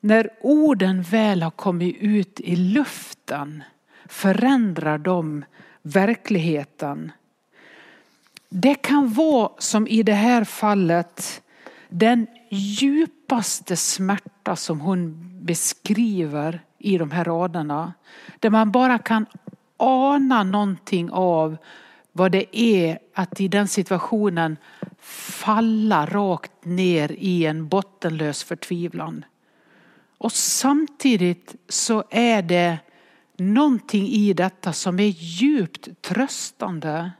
När 0.00 0.30
orden 0.40 1.02
väl 1.02 1.42
har 1.42 1.50
kommit 1.50 1.96
ut 2.00 2.40
i 2.40 2.56
luften 2.56 3.62
förändrar 4.08 4.98
de 4.98 5.44
verkligheten. 5.82 7.12
Det 8.48 8.74
kan 8.74 9.12
vara 9.12 9.50
som 9.58 9.86
i 9.86 10.02
det 10.02 10.12
här 10.12 10.44
fallet 10.44 11.42
den 11.92 12.26
djupaste 12.50 13.76
smärta 13.76 14.56
som 14.56 14.80
hon 14.80 15.28
beskriver 15.44 16.60
i 16.78 16.98
de 16.98 17.10
här 17.10 17.24
raderna. 17.24 17.92
Där 18.40 18.50
man 18.50 18.70
bara 18.70 18.98
kan 18.98 19.26
ana 19.76 20.42
någonting 20.42 21.10
av 21.10 21.56
vad 22.12 22.32
det 22.32 22.58
är 22.58 22.98
att 23.14 23.40
i 23.40 23.48
den 23.48 23.68
situationen 23.68 24.56
falla 25.00 26.06
rakt 26.06 26.64
ner 26.64 27.12
i 27.12 27.46
en 27.46 27.68
bottenlös 27.68 28.44
förtvivlan. 28.44 29.24
Och 30.18 30.32
samtidigt 30.32 31.54
så 31.68 32.04
är 32.10 32.42
det 32.42 32.78
någonting 33.36 34.06
i 34.06 34.32
detta 34.32 34.72
som 34.72 34.98
är 34.98 35.12
djupt 35.16 36.02
tröstande. 36.02 37.10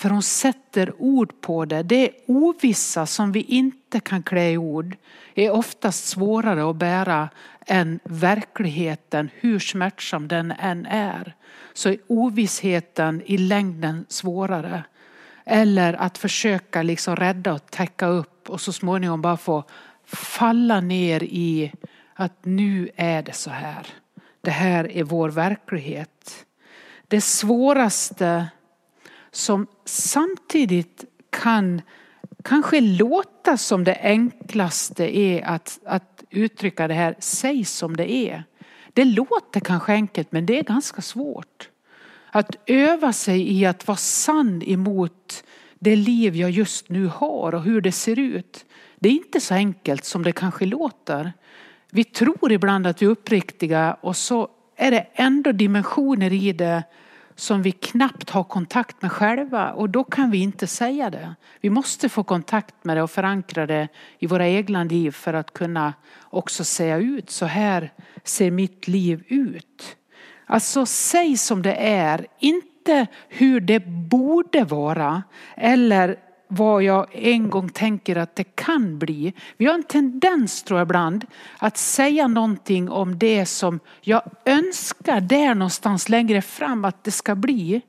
För 0.00 0.10
hon 0.10 0.22
sätter 0.22 0.92
ord 0.98 1.40
på 1.40 1.64
det. 1.64 1.82
Det 1.82 2.10
ovissa 2.26 3.06
som 3.06 3.32
vi 3.32 3.40
inte 3.40 4.00
kan 4.00 4.22
klä 4.22 4.50
i 4.50 4.56
ord 4.56 4.96
är 5.34 5.50
oftast 5.50 6.08
svårare 6.08 6.70
att 6.70 6.76
bära 6.76 7.28
än 7.66 8.00
verkligheten, 8.04 9.30
hur 9.34 9.58
smärtsam 9.58 10.28
den 10.28 10.50
än 10.50 10.86
är. 10.86 11.34
Så 11.72 11.88
är 11.88 11.98
ovissheten 12.06 13.22
i 13.26 13.38
längden 13.38 14.06
svårare. 14.08 14.84
Eller 15.44 15.94
att 15.94 16.18
försöka 16.18 16.82
liksom 16.82 17.16
rädda 17.16 17.52
och 17.52 17.70
täcka 17.70 18.06
upp 18.06 18.50
och 18.50 18.60
så 18.60 18.72
småningom 18.72 19.22
bara 19.22 19.36
få 19.36 19.64
falla 20.04 20.80
ner 20.80 21.22
i 21.22 21.72
att 22.14 22.44
nu 22.44 22.90
är 22.96 23.22
det 23.22 23.32
så 23.32 23.50
här. 23.50 23.86
Det 24.40 24.50
här 24.50 24.90
är 24.90 25.04
vår 25.04 25.28
verklighet. 25.28 26.46
Det 27.08 27.20
svåraste 27.20 28.46
som 29.32 29.66
samtidigt 29.84 31.04
kan 31.30 31.82
kanske 32.44 32.80
låta 32.80 33.56
som 33.56 33.84
det 33.84 33.98
enklaste 34.02 35.18
är 35.18 35.44
att, 35.44 35.78
att 35.84 36.24
uttrycka 36.30 36.88
det 36.88 36.94
här, 36.94 37.14
säg 37.18 37.64
som 37.64 37.96
det 37.96 38.12
är. 38.12 38.44
Det 38.92 39.04
låter 39.04 39.60
kanske 39.60 39.92
enkelt 39.92 40.32
men 40.32 40.46
det 40.46 40.58
är 40.58 40.62
ganska 40.62 41.02
svårt. 41.02 41.68
Att 42.30 42.56
öva 42.66 43.12
sig 43.12 43.52
i 43.52 43.66
att 43.66 43.86
vara 43.86 43.96
sann 43.96 44.62
emot 44.62 45.44
det 45.78 45.96
liv 45.96 46.36
jag 46.36 46.50
just 46.50 46.88
nu 46.88 47.06
har 47.06 47.54
och 47.54 47.62
hur 47.62 47.80
det 47.80 47.92
ser 47.92 48.18
ut. 48.18 48.64
Det 48.98 49.08
är 49.08 49.12
inte 49.12 49.40
så 49.40 49.54
enkelt 49.54 50.04
som 50.04 50.22
det 50.22 50.32
kanske 50.32 50.66
låter. 50.66 51.32
Vi 51.90 52.04
tror 52.04 52.52
ibland 52.52 52.86
att 52.86 53.02
vi 53.02 53.06
är 53.06 53.10
uppriktiga 53.10 53.96
och 54.00 54.16
så 54.16 54.48
är 54.76 54.90
det 54.90 55.06
ändå 55.12 55.52
dimensioner 55.52 56.32
i 56.32 56.52
det 56.52 56.82
som 57.40 57.62
vi 57.62 57.72
knappt 57.72 58.30
har 58.30 58.44
kontakt 58.44 59.02
med 59.02 59.12
själva 59.12 59.72
och 59.72 59.90
då 59.90 60.04
kan 60.04 60.30
vi 60.30 60.38
inte 60.38 60.66
säga 60.66 61.10
det. 61.10 61.34
Vi 61.60 61.70
måste 61.70 62.08
få 62.08 62.24
kontakt 62.24 62.84
med 62.84 62.96
det 62.96 63.02
och 63.02 63.10
förankra 63.10 63.66
det 63.66 63.88
i 64.18 64.26
våra 64.26 64.48
egna 64.48 64.84
liv 64.84 65.10
för 65.10 65.34
att 65.34 65.52
kunna 65.52 65.94
också 66.22 66.64
säga 66.64 66.96
ut 66.96 67.30
så 67.30 67.46
här 67.46 67.92
ser 68.24 68.50
mitt 68.50 68.88
liv 68.88 69.24
ut. 69.28 69.96
Alltså 70.46 70.86
säg 70.86 71.36
som 71.36 71.62
det 71.62 71.74
är, 71.74 72.26
inte 72.38 73.06
hur 73.28 73.60
det 73.60 73.80
borde 73.86 74.64
vara 74.64 75.22
eller 75.56 76.16
vad 76.52 76.82
jag 76.82 77.06
en 77.12 77.50
gång 77.50 77.68
tänker 77.68 78.16
att 78.16 78.36
det 78.36 78.44
kan 78.44 78.98
bli. 78.98 79.32
Vi 79.56 79.66
har 79.66 79.74
en 79.74 79.82
tendens 79.82 80.62
tror 80.62 80.80
jag 80.80 80.86
ibland 80.86 81.26
att 81.58 81.76
säga 81.76 82.28
någonting 82.28 82.90
om 82.90 83.18
det 83.18 83.46
som 83.46 83.80
jag 84.00 84.22
önskar 84.44 85.20
där 85.20 85.54
någonstans 85.54 86.08
längre 86.08 86.42
fram 86.42 86.84
att 86.84 87.04
det 87.04 87.10
ska 87.10 87.34
bli. 87.34 87.82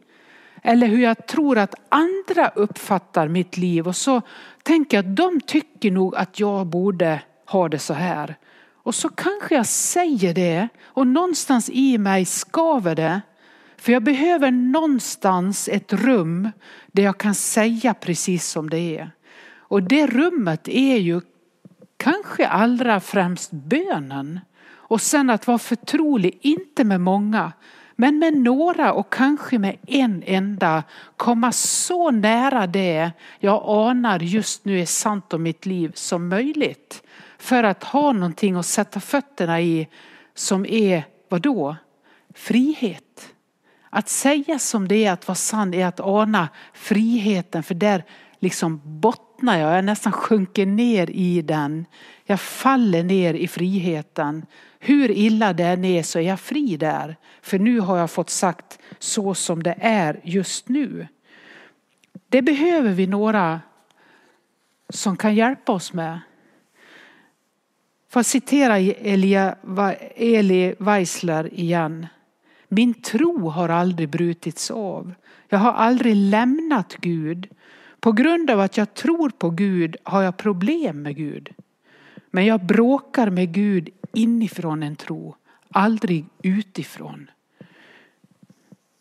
Eller 0.63 0.87
hur 0.87 1.01
jag 1.03 1.27
tror 1.27 1.57
att 1.57 1.75
andra 1.89 2.49
uppfattar 2.49 3.27
mitt 3.27 3.57
liv 3.57 3.87
och 3.87 3.95
så 3.95 4.21
tänker 4.63 4.97
jag 4.97 5.05
att 5.05 5.15
de 5.15 5.41
tycker 5.41 5.91
nog 5.91 6.15
att 6.15 6.39
jag 6.39 6.67
borde 6.67 7.21
ha 7.45 7.69
det 7.69 7.79
så 7.79 7.93
här. 7.93 8.35
Och 8.83 8.95
så 8.95 9.09
kanske 9.09 9.55
jag 9.55 9.65
säger 9.65 10.33
det 10.33 10.67
och 10.83 11.07
någonstans 11.07 11.69
i 11.69 11.97
mig 11.97 12.25
skaver 12.25 12.95
det. 12.95 13.21
För 13.77 13.91
jag 13.91 14.03
behöver 14.03 14.51
någonstans 14.51 15.69
ett 15.71 15.93
rum 15.93 16.49
där 16.91 17.03
jag 17.03 17.17
kan 17.17 17.35
säga 17.35 17.93
precis 17.93 18.47
som 18.47 18.69
det 18.69 18.97
är. 18.97 19.11
Och 19.57 19.83
det 19.83 20.07
rummet 20.07 20.67
är 20.67 20.97
ju 20.97 21.21
kanske 21.97 22.47
allra 22.47 22.99
främst 22.99 23.51
bönen. 23.51 24.39
Och 24.69 25.01
sen 25.01 25.29
att 25.29 25.47
vara 25.47 25.57
förtrolig, 25.57 26.37
inte 26.41 26.83
med 26.83 27.01
många, 27.01 27.51
men 27.95 28.19
med 28.19 28.33
några 28.33 28.93
och 28.93 29.13
kanske 29.13 29.59
med 29.59 29.77
en 29.87 30.23
enda. 30.25 30.83
Komma 31.17 31.51
så 31.51 32.11
nära 32.11 32.67
det 32.67 33.11
jag 33.39 33.63
anar 33.65 34.19
just 34.19 34.65
nu 34.65 34.79
är 34.79 34.85
sant 34.85 35.33
om 35.33 35.43
mitt 35.43 35.65
liv 35.65 35.91
som 35.95 36.27
möjligt. 36.27 37.03
För 37.37 37.63
att 37.63 37.83
ha 37.83 38.11
någonting 38.11 38.55
att 38.55 38.65
sätta 38.65 38.99
fötterna 38.99 39.61
i 39.61 39.87
som 40.33 40.65
är, 40.65 41.03
vadå? 41.29 41.75
Frihet. 42.33 43.33
Att 43.93 44.09
säga 44.09 44.59
som 44.59 44.87
det 44.87 45.05
är 45.05 45.11
att 45.11 45.27
vara 45.27 45.35
sann 45.35 45.73
är 45.73 45.85
att 45.85 45.99
ana 45.99 46.49
friheten 46.73 47.63
för 47.63 47.75
där 47.75 48.03
liksom 48.39 48.81
bottnar 48.83 49.57
jag, 49.57 49.77
jag 49.77 49.85
nästan 49.85 50.11
sjunker 50.11 50.65
ner 50.65 51.09
i 51.09 51.41
den. 51.41 51.85
Jag 52.23 52.41
faller 52.41 53.03
ner 53.03 53.33
i 53.33 53.47
friheten. 53.47 54.45
Hur 54.79 55.11
illa 55.11 55.53
det 55.53 55.63
än 55.63 55.85
är 55.85 56.03
så 56.03 56.19
är 56.19 56.23
jag 56.23 56.39
fri 56.39 56.77
där. 56.77 57.15
För 57.41 57.59
nu 57.59 57.79
har 57.79 57.97
jag 57.97 58.11
fått 58.11 58.29
sagt 58.29 58.79
så 58.99 59.33
som 59.33 59.63
det 59.63 59.75
är 59.79 60.19
just 60.23 60.69
nu. 60.69 61.07
Det 62.29 62.41
behöver 62.41 62.89
vi 62.89 63.07
några 63.07 63.61
som 64.89 65.17
kan 65.17 65.35
hjälpa 65.35 65.71
oss 65.71 65.93
med. 65.93 66.19
Får 68.09 68.19
att 68.19 68.27
citera 68.27 68.77
Elia, 68.79 69.55
Eli 70.15 70.75
Weisler 70.79 71.53
igen. 71.53 72.07
Min 72.73 72.93
tro 72.93 73.49
har 73.49 73.69
aldrig 73.69 74.09
brutits 74.09 74.71
av. 74.71 75.13
Jag 75.49 75.59
har 75.59 75.73
aldrig 75.73 76.15
lämnat 76.15 76.95
Gud. 77.01 77.47
På 77.99 78.11
grund 78.11 78.49
av 78.49 78.59
att 78.59 78.77
jag 78.77 78.93
tror 78.93 79.29
på 79.29 79.49
Gud 79.49 79.95
har 80.03 80.21
jag 80.21 80.37
problem 80.37 81.01
med 81.01 81.15
Gud. 81.15 81.49
Men 82.31 82.45
jag 82.45 82.65
bråkar 82.65 83.29
med 83.29 83.53
Gud 83.53 83.89
inifrån 84.13 84.83
en 84.83 84.95
tro, 84.95 85.35
aldrig 85.69 86.25
utifrån. 86.41 87.29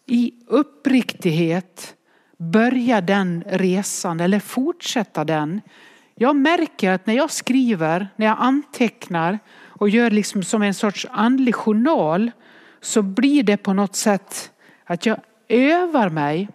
I 0.07 0.33
uppriktighet 0.47 1.95
börja 2.37 3.01
den 3.01 3.45
resan 3.47 4.21
eller 4.21 4.41
fortsätta 4.41 5.25
den. 5.25 5.61
Jag 6.15 6.37
märker 6.37 6.91
att 6.91 7.07
när 7.07 7.15
jag 7.15 7.31
skriver, 7.31 8.09
när 8.17 8.27
jag 8.27 8.37
antecknar 8.41 9.39
och 9.53 9.89
gör 9.89 10.11
liksom 10.11 10.43
som 10.43 10.63
en 10.63 10.75
sorts 10.75 11.07
andlig 11.11 11.55
journal 11.55 12.31
så 12.81 13.03
blir 13.03 13.43
det 13.43 13.57
på 13.57 13.73
något 13.73 13.97
sätt 13.97 14.53
att 14.85 15.07
jag 15.07 15.21
övar 15.49 16.09
mig. 16.09 16.49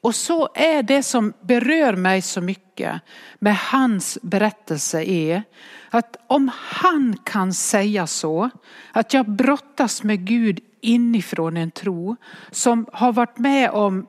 Och 0.00 0.14
så 0.14 0.48
är 0.54 0.82
det 0.82 1.02
som 1.02 1.32
berör 1.40 1.96
mig 1.96 2.22
så 2.22 2.40
mycket 2.40 3.00
med 3.38 3.56
hans 3.56 4.18
berättelse 4.22 5.02
är 5.04 5.42
att 5.90 6.16
om 6.26 6.50
han 6.54 7.16
kan 7.24 7.54
säga 7.54 8.06
så, 8.06 8.50
att 8.92 9.14
jag 9.14 9.30
brottas 9.30 10.02
med 10.02 10.26
Gud 10.26 10.60
inifrån 10.80 11.56
en 11.56 11.70
tro 11.70 12.16
som 12.50 12.86
har 12.92 13.12
varit 13.12 13.38
med 13.38 13.70
om 13.70 14.06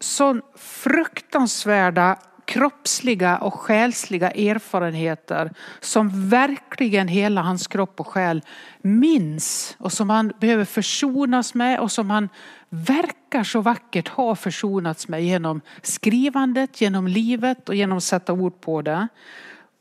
så 0.00 0.40
fruktansvärda 0.56 2.18
kroppsliga 2.44 3.38
och 3.38 3.54
själsliga 3.54 4.30
erfarenheter 4.30 5.52
som 5.80 6.28
verkligen 6.28 7.08
hela 7.08 7.42
hans 7.42 7.66
kropp 7.66 8.00
och 8.00 8.06
själ 8.06 8.42
minns 8.82 9.76
och 9.78 9.92
som 9.92 10.10
han 10.10 10.32
behöver 10.40 10.64
försonas 10.64 11.54
med 11.54 11.80
och 11.80 11.92
som 11.92 12.10
han 12.10 12.28
verkar 12.68 13.44
så 13.44 13.60
vackert 13.60 14.08
ha 14.08 14.36
försonats 14.36 15.08
med 15.08 15.24
genom 15.24 15.60
skrivandet, 15.82 16.80
genom 16.80 17.08
livet 17.08 17.68
och 17.68 17.74
genom 17.74 17.96
att 17.98 18.04
sätta 18.04 18.32
ord 18.32 18.60
på 18.60 18.82
det. 18.82 19.08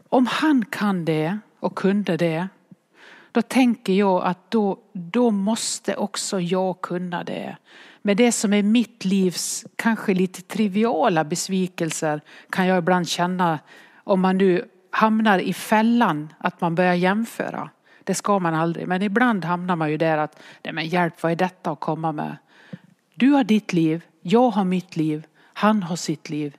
Om 0.10 0.28
han 0.28 0.66
kan 0.66 1.06
det 1.06 1.40
och 1.60 1.76
kunde 1.76 2.18
det, 2.18 2.48
då 3.32 3.42
tänker 3.42 3.94
jag 3.94 4.24
att 4.24 4.52
då, 4.52 4.80
då 4.94 5.32
måste 5.32 5.96
också 5.96 6.40
jag 6.40 6.82
kunna 6.82 7.24
det 7.24 7.58
med 8.06 8.18
det 8.18 8.32
som 8.32 8.54
är 8.54 8.64
mitt 8.64 9.06
livs 9.06 9.66
kanske 9.76 10.14
lite 10.14 10.42
triviala 10.42 11.24
besvikelser 11.24 12.22
kan 12.50 12.68
jag 12.68 12.78
ibland 12.78 13.08
känna 13.08 13.60
om 14.04 14.22
man 14.22 14.38
nu 14.38 14.66
hamnar 14.90 15.40
i 15.40 15.54
fällan 15.54 16.34
att 16.38 16.62
man 16.62 16.76
börjar 16.76 16.94
jämföra. 16.94 17.70
Det 18.04 18.16
ska 18.16 18.40
man 18.40 18.54
aldrig, 18.54 18.88
men 18.88 19.02
ibland 19.02 19.46
hamnar 19.46 19.76
man 19.76 19.92
ju 19.92 19.98
där 19.98 20.18
att, 20.18 20.40
nej 20.64 20.74
men 20.74 20.88
hjälp 20.88 21.24
vad 21.24 21.32
är 21.32 21.36
detta 21.36 21.72
att 21.72 21.80
komma 21.80 22.12
med? 22.12 22.38
Du 23.16 23.30
har 23.30 23.44
ditt 23.44 23.74
liv, 23.74 24.06
jag 24.22 24.50
har 24.50 24.66
mitt 24.66 24.96
liv, 24.96 25.26
han 25.54 25.84
har 25.84 25.96
sitt 25.96 26.30
liv. 26.30 26.58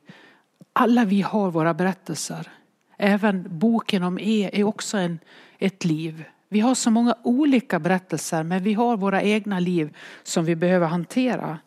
Alla 0.72 1.04
vi 1.04 1.22
har 1.22 1.50
våra 1.50 1.74
berättelser. 1.74 2.48
Även 2.96 3.58
boken 3.58 4.02
om 4.02 4.18
E 4.18 4.50
är 4.52 4.64
också 4.64 4.96
en, 4.96 5.18
ett 5.58 5.84
liv. 5.84 6.24
Vi 6.54 6.60
har 6.60 6.74
så 6.74 6.90
många 6.90 7.16
olika 7.22 7.78
berättelser 7.78 8.42
men 8.42 8.62
vi 8.62 8.74
har 8.74 8.96
våra 8.96 9.22
egna 9.22 9.60
liv 9.60 9.96
som 10.22 10.44
vi 10.44 10.56
behöver 10.56 10.86
hantera. 10.86 11.58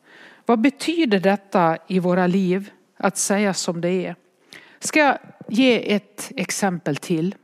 Vad 0.45 0.61
betyder 0.61 1.19
detta 1.19 1.77
i 1.87 1.99
våra 1.99 2.27
liv 2.27 2.71
att 2.97 3.17
säga 3.17 3.53
som 3.53 3.81
det 3.81 4.05
är? 4.05 4.15
Ska 4.79 4.99
jag 4.99 5.17
ge 5.47 5.93
ett 5.93 6.31
exempel 6.35 6.95
till 6.95 7.35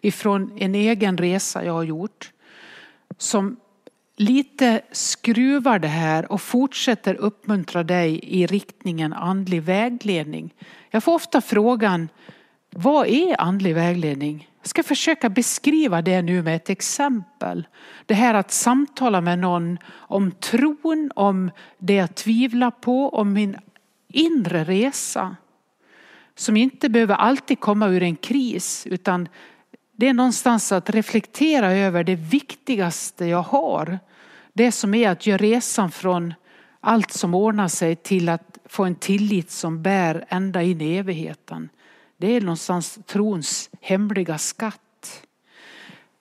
ifrån 0.00 0.52
en 0.58 0.74
egen 0.74 1.18
resa 1.18 1.64
jag 1.64 1.72
har 1.72 1.82
gjort 1.82 2.32
som 3.18 3.56
lite 4.16 4.80
skruvar 4.92 5.78
det 5.78 5.88
här 5.88 6.32
och 6.32 6.40
fortsätter 6.40 7.14
uppmuntra 7.14 7.82
dig 7.82 8.20
i 8.22 8.46
riktningen 8.46 9.12
andlig 9.12 9.62
vägledning. 9.62 10.54
Jag 10.90 11.04
får 11.04 11.14
ofta 11.14 11.40
frågan, 11.40 12.08
vad 12.70 13.06
är 13.06 13.40
andlig 13.40 13.74
vägledning? 13.74 14.48
Jag 14.62 14.68
ska 14.68 14.82
försöka 14.82 15.28
beskriva 15.28 16.02
det 16.02 16.22
nu 16.22 16.42
med 16.42 16.56
ett 16.56 16.70
exempel. 16.70 17.66
Det 18.06 18.14
här 18.14 18.34
att 18.34 18.50
samtala 18.50 19.20
med 19.20 19.38
någon 19.38 19.78
om 19.92 20.32
tron, 20.32 21.10
om 21.14 21.50
det 21.78 21.94
jag 21.94 22.14
tvivlar 22.14 22.70
på, 22.70 23.08
om 23.08 23.32
min 23.32 23.56
inre 24.08 24.64
resa. 24.64 25.36
Som 26.34 26.56
inte 26.56 26.88
behöver 26.88 27.14
alltid 27.14 27.60
komma 27.60 27.88
ur 27.88 28.02
en 28.02 28.16
kris 28.16 28.86
utan 28.86 29.28
det 29.96 30.08
är 30.08 30.14
någonstans 30.14 30.72
att 30.72 30.90
reflektera 30.90 31.72
över 31.72 32.04
det 32.04 32.16
viktigaste 32.16 33.26
jag 33.26 33.42
har. 33.42 33.98
Det 34.52 34.72
som 34.72 34.94
är 34.94 35.10
att 35.10 35.26
göra 35.26 35.38
resan 35.38 35.90
från 35.90 36.34
allt 36.80 37.12
som 37.12 37.34
ordnar 37.34 37.68
sig 37.68 37.96
till 37.96 38.28
att 38.28 38.58
få 38.64 38.84
en 38.84 38.94
tillit 38.94 39.50
som 39.50 39.82
bär 39.82 40.24
ända 40.28 40.62
in 40.62 40.80
i 40.80 40.96
evigheten. 40.96 41.68
Det 42.22 42.36
är 42.36 42.40
någonstans 42.40 42.98
trons 43.06 43.70
hemliga 43.80 44.38
skatt. 44.38 45.26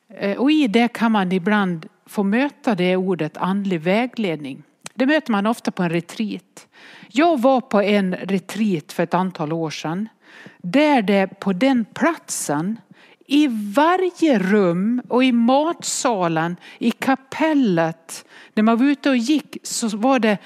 Eh, 0.10 0.38
och 0.38 0.52
i 0.52 0.68
det 0.68 0.88
kan 0.88 1.12
man 1.12 1.32
ibland 1.32 1.86
få 2.06 2.24
möta 2.24 2.76
det 2.76 2.96
ordet 2.96 3.38
andlig 3.38 3.82
vägledning. 3.82 4.64
Det 4.94 5.06
möter 5.06 5.32
man 5.32 5.48
ofta 5.48 5.72
på 5.72 5.84
en 5.84 5.90
retreat. 5.90 6.68
Jag 7.08 7.42
var 7.42 7.62
på 7.62 7.82
en 7.82 8.16
retreat 8.16 8.92
för 8.92 9.04
ett 9.04 9.14
antal 9.14 9.54
år 9.54 9.70
sedan 9.70 10.10
där 10.58 11.02
det 11.02 11.40
på 11.40 11.54
den 11.54 11.86
platsen 11.86 12.80
i 13.28 13.48
varje 13.76 14.40
rum 14.40 15.02
och 15.08 15.24
i 15.24 15.32
matsalen, 15.32 16.58
i 16.80 16.92
kapellet, 16.92 18.26
när 18.54 18.64
man 18.64 18.78
var 18.78 18.86
ute 18.86 19.10
och 19.10 19.18
gick 19.18 19.58
så 19.64 19.98
var 19.98 20.20
det 20.20 20.38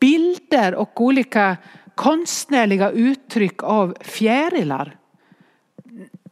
bilder 0.00 0.74
och 0.74 1.00
olika 1.00 1.56
konstnärliga 1.94 2.90
uttryck 2.90 3.62
av 3.62 3.96
fjärilar. 4.00 4.96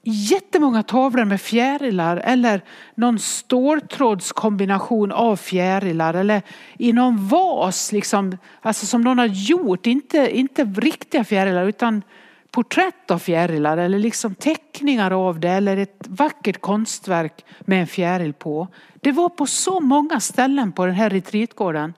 Jättemånga 0.03 0.83
tavlor 0.83 1.25
med 1.25 1.41
fjärilar 1.41 2.17
eller 2.17 2.65
någon 2.95 3.19
ståltrådskombination 3.19 5.13
av 5.13 5.37
fjärilar 5.37 6.15
eller 6.15 6.43
i 6.79 6.93
någon 6.93 7.29
vas 7.29 7.93
liksom, 7.93 8.39
alltså 8.63 8.87
som 8.87 9.03
någon 9.03 9.19
har 9.19 9.27
gjort, 9.27 9.87
inte, 9.87 10.37
inte 10.37 10.65
riktiga 10.65 11.25
fjärilar 11.25 11.67
utan 11.67 12.03
porträtt 12.51 13.11
av 13.11 13.19
fjärilar 13.19 13.77
eller 13.77 13.99
liksom 13.99 14.35
teckningar 14.35 15.11
av 15.11 15.41
det 15.41 15.49
eller 15.49 15.77
ett 15.77 16.05
vackert 16.09 16.61
konstverk 16.61 17.45
med 17.61 17.81
en 17.81 17.87
fjäril 17.87 18.33
på. 18.33 18.69
Det 19.01 19.13
var 19.13 19.29
på 19.29 19.47
så 19.47 19.81
många 19.81 20.21
ställen 20.21 20.73
på 20.73 20.87
den 20.87 20.95
här 20.95 21.11
retreatgården. 21.11 21.95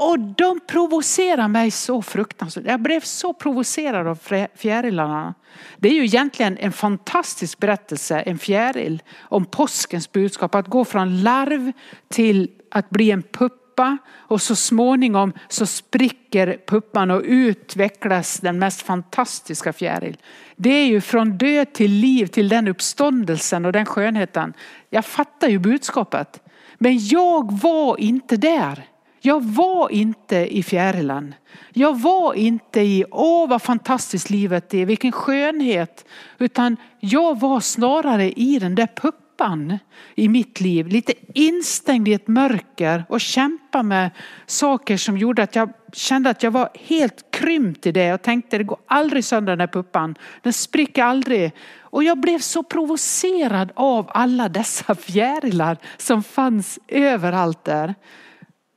Och 0.00 0.18
de 0.18 0.60
provocerar 0.66 1.48
mig 1.48 1.70
så 1.70 2.02
fruktansvärt. 2.02 2.64
Jag 2.66 2.80
blev 2.80 3.00
så 3.00 3.32
provocerad 3.32 4.06
av 4.06 4.18
fjärilarna. 4.54 5.34
Det 5.76 5.88
är 5.88 5.92
ju 5.92 6.04
egentligen 6.04 6.58
en 6.58 6.72
fantastisk 6.72 7.58
berättelse, 7.58 8.20
en 8.20 8.38
fjäril 8.38 9.02
om 9.20 9.44
påskens 9.44 10.12
budskap. 10.12 10.54
Att 10.54 10.66
gå 10.66 10.84
från 10.84 11.22
larv 11.22 11.72
till 12.08 12.50
att 12.70 12.90
bli 12.90 13.10
en 13.10 13.22
puppa 13.22 13.98
och 14.14 14.42
så 14.42 14.56
småningom 14.56 15.32
så 15.48 15.66
spricker 15.66 16.60
puppan 16.66 17.10
och 17.10 17.22
utvecklas 17.24 18.40
den 18.40 18.58
mest 18.58 18.82
fantastiska 18.82 19.72
fjäril. 19.72 20.16
Det 20.56 20.70
är 20.70 20.86
ju 20.86 21.00
från 21.00 21.38
död 21.38 21.72
till 21.72 21.90
liv 21.90 22.26
till 22.26 22.48
den 22.48 22.68
uppståndelsen 22.68 23.64
och 23.64 23.72
den 23.72 23.86
skönheten. 23.86 24.54
Jag 24.90 25.04
fattar 25.04 25.48
ju 25.48 25.58
budskapet. 25.58 26.42
Men 26.78 26.98
jag 26.98 27.60
var 27.62 28.00
inte 28.00 28.36
där. 28.36 28.84
Jag 29.20 29.44
var 29.44 29.92
inte 29.92 30.36
i 30.56 30.62
fjärilen. 30.62 31.34
Jag 31.72 32.00
var 32.00 32.34
inte 32.34 32.80
i, 32.80 33.04
åh 33.10 33.48
vad 33.48 33.62
fantastiskt 33.62 34.30
livet 34.30 34.74
är, 34.74 34.86
vilken 34.86 35.12
skönhet. 35.12 36.04
Utan 36.38 36.76
jag 37.00 37.40
var 37.40 37.60
snarare 37.60 38.30
i 38.32 38.58
den 38.58 38.74
där 38.74 38.88
puppan 38.96 39.78
i 40.14 40.28
mitt 40.28 40.60
liv. 40.60 40.86
Lite 40.86 41.12
instängd 41.34 42.08
i 42.08 42.12
ett 42.12 42.28
mörker 42.28 43.04
och 43.08 43.20
kämpa 43.20 43.82
med 43.82 44.10
saker 44.46 44.96
som 44.96 45.18
gjorde 45.18 45.42
att 45.42 45.56
jag 45.56 45.72
kände 45.92 46.30
att 46.30 46.42
jag 46.42 46.50
var 46.50 46.68
helt 46.74 47.30
krympt 47.30 47.86
i 47.86 47.92
det. 47.92 48.04
Jag 48.04 48.22
tänkte 48.22 48.58
det 48.58 48.64
går 48.64 48.78
aldrig 48.86 49.24
sönder 49.24 49.52
den 49.52 49.60
här 49.60 49.66
puppan. 49.66 50.14
Den 50.42 50.52
spricker 50.52 51.02
aldrig. 51.02 51.52
Och 51.80 52.04
jag 52.04 52.20
blev 52.20 52.38
så 52.38 52.62
provocerad 52.62 53.72
av 53.74 54.10
alla 54.14 54.48
dessa 54.48 54.94
fjärilar 54.94 55.76
som 55.96 56.22
fanns 56.22 56.78
överallt 56.88 57.64
där. 57.64 57.94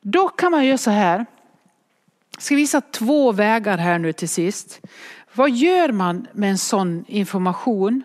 Då 0.02 0.30
kan 0.30 0.52
man 0.52 0.66
göra 0.66 0.78
så 0.78 0.92
här. 0.92 1.26
Jag 2.34 2.42
ska 2.44 2.56
visa 2.56 2.82
två 2.82 3.32
vägar 3.32 3.78
här 3.78 4.00
nu 4.00 4.14
till 4.14 4.30
sist. 4.30 4.82
Vad 5.34 5.52
gör 5.52 5.92
man 5.92 6.28
med 6.34 6.50
en 6.50 6.58
sån 6.58 7.06
information? 7.08 8.04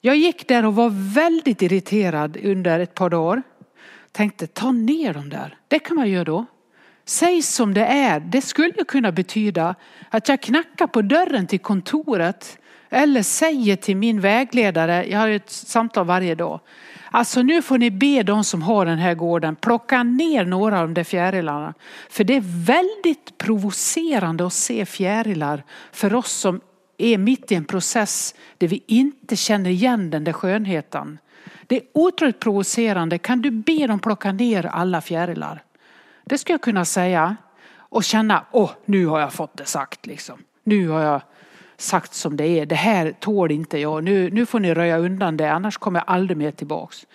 Jag 0.00 0.16
gick 0.16 0.48
där 0.48 0.66
och 0.66 0.74
var 0.74 1.14
väldigt 1.14 1.62
irriterad 1.62 2.36
under 2.44 2.80
ett 2.80 2.94
par 2.94 3.10
dagar. 3.10 3.42
Tänkte 4.12 4.46
ta 4.46 4.72
ner 4.72 5.14
dem 5.14 5.28
där. 5.28 5.56
Det 5.68 5.78
kan 5.78 5.96
man 5.96 6.10
göra 6.10 6.24
då. 6.24 6.46
Säg 7.04 7.42
som 7.42 7.74
det 7.74 7.84
är. 7.84 8.20
Det 8.20 8.42
skulle 8.42 8.84
kunna 8.88 9.12
betyda 9.12 9.74
att 10.08 10.28
jag 10.28 10.40
knackar 10.40 10.86
på 10.86 11.02
dörren 11.02 11.46
till 11.46 11.60
kontoret 11.60 12.58
eller 12.88 13.22
säger 13.22 13.76
till 13.76 13.96
min 13.96 14.20
vägledare, 14.20 15.06
jag 15.10 15.18
har 15.18 15.28
ett 15.28 15.50
samtal 15.50 16.06
varje 16.06 16.34
dag. 16.34 16.60
Alltså 17.10 17.42
nu 17.42 17.62
får 17.62 17.78
ni 17.78 17.90
be 17.90 18.22
de 18.22 18.44
som 18.44 18.62
har 18.62 18.86
den 18.86 18.98
här 18.98 19.14
gården 19.14 19.56
plocka 19.56 20.02
ner 20.02 20.44
några 20.44 20.80
av 20.80 20.88
de 20.88 20.94
där 20.94 21.04
fjärilarna. 21.04 21.74
För 22.10 22.24
det 22.24 22.36
är 22.36 22.64
väldigt 22.66 23.38
provocerande 23.38 24.46
att 24.46 24.52
se 24.52 24.86
fjärilar 24.86 25.64
för 25.92 26.14
oss 26.14 26.32
som 26.32 26.60
är 26.98 27.18
mitt 27.18 27.52
i 27.52 27.54
en 27.54 27.64
process 27.64 28.34
där 28.58 28.68
vi 28.68 28.84
inte 28.86 29.36
känner 29.36 29.70
igen 29.70 30.10
den 30.10 30.24
där 30.24 30.32
skönheten. 30.32 31.18
Det 31.66 31.76
är 31.76 31.82
otroligt 31.94 32.40
provocerande. 32.40 33.18
Kan 33.18 33.42
du 33.42 33.50
be 33.50 33.86
dem 33.86 33.98
plocka 33.98 34.32
ner 34.32 34.66
alla 34.66 35.00
fjärilar? 35.00 35.62
Det 36.24 36.38
skulle 36.38 36.54
jag 36.54 36.62
kunna 36.62 36.84
säga 36.84 37.36
och 37.76 38.04
känna, 38.04 38.44
åh 38.50 38.70
nu 38.84 39.06
har 39.06 39.20
jag 39.20 39.32
fått 39.32 39.56
det 39.56 39.64
sagt 39.64 40.06
liksom. 40.06 40.42
Nu 40.64 40.88
har 40.88 41.00
jag 41.00 41.22
sagt 41.80 42.14
som 42.14 42.36
det 42.36 42.46
är. 42.46 42.66
Det 42.66 42.74
här 42.74 43.12
tål 43.20 43.50
inte 43.50 43.78
jag. 43.78 44.04
Nu, 44.04 44.30
nu 44.30 44.46
får 44.46 44.60
ni 44.60 44.74
röja 44.74 44.98
undan 44.98 45.36
det 45.36 45.52
annars 45.52 45.78
kommer 45.78 45.98
jag 46.00 46.04
aldrig 46.14 46.36
mer 46.36 46.50
tillbaks. 46.50 47.06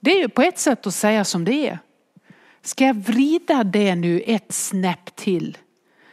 Det 0.00 0.10
är 0.10 0.18
ju 0.18 0.28
på 0.28 0.42
ett 0.42 0.58
sätt 0.58 0.86
att 0.86 0.94
säga 0.94 1.24
som 1.24 1.44
det 1.44 1.68
är. 1.68 1.78
Ska 2.62 2.84
jag 2.84 2.94
vrida 2.94 3.64
det 3.64 3.94
nu 3.94 4.20
ett 4.26 4.52
snäpp 4.52 5.16
till 5.16 5.58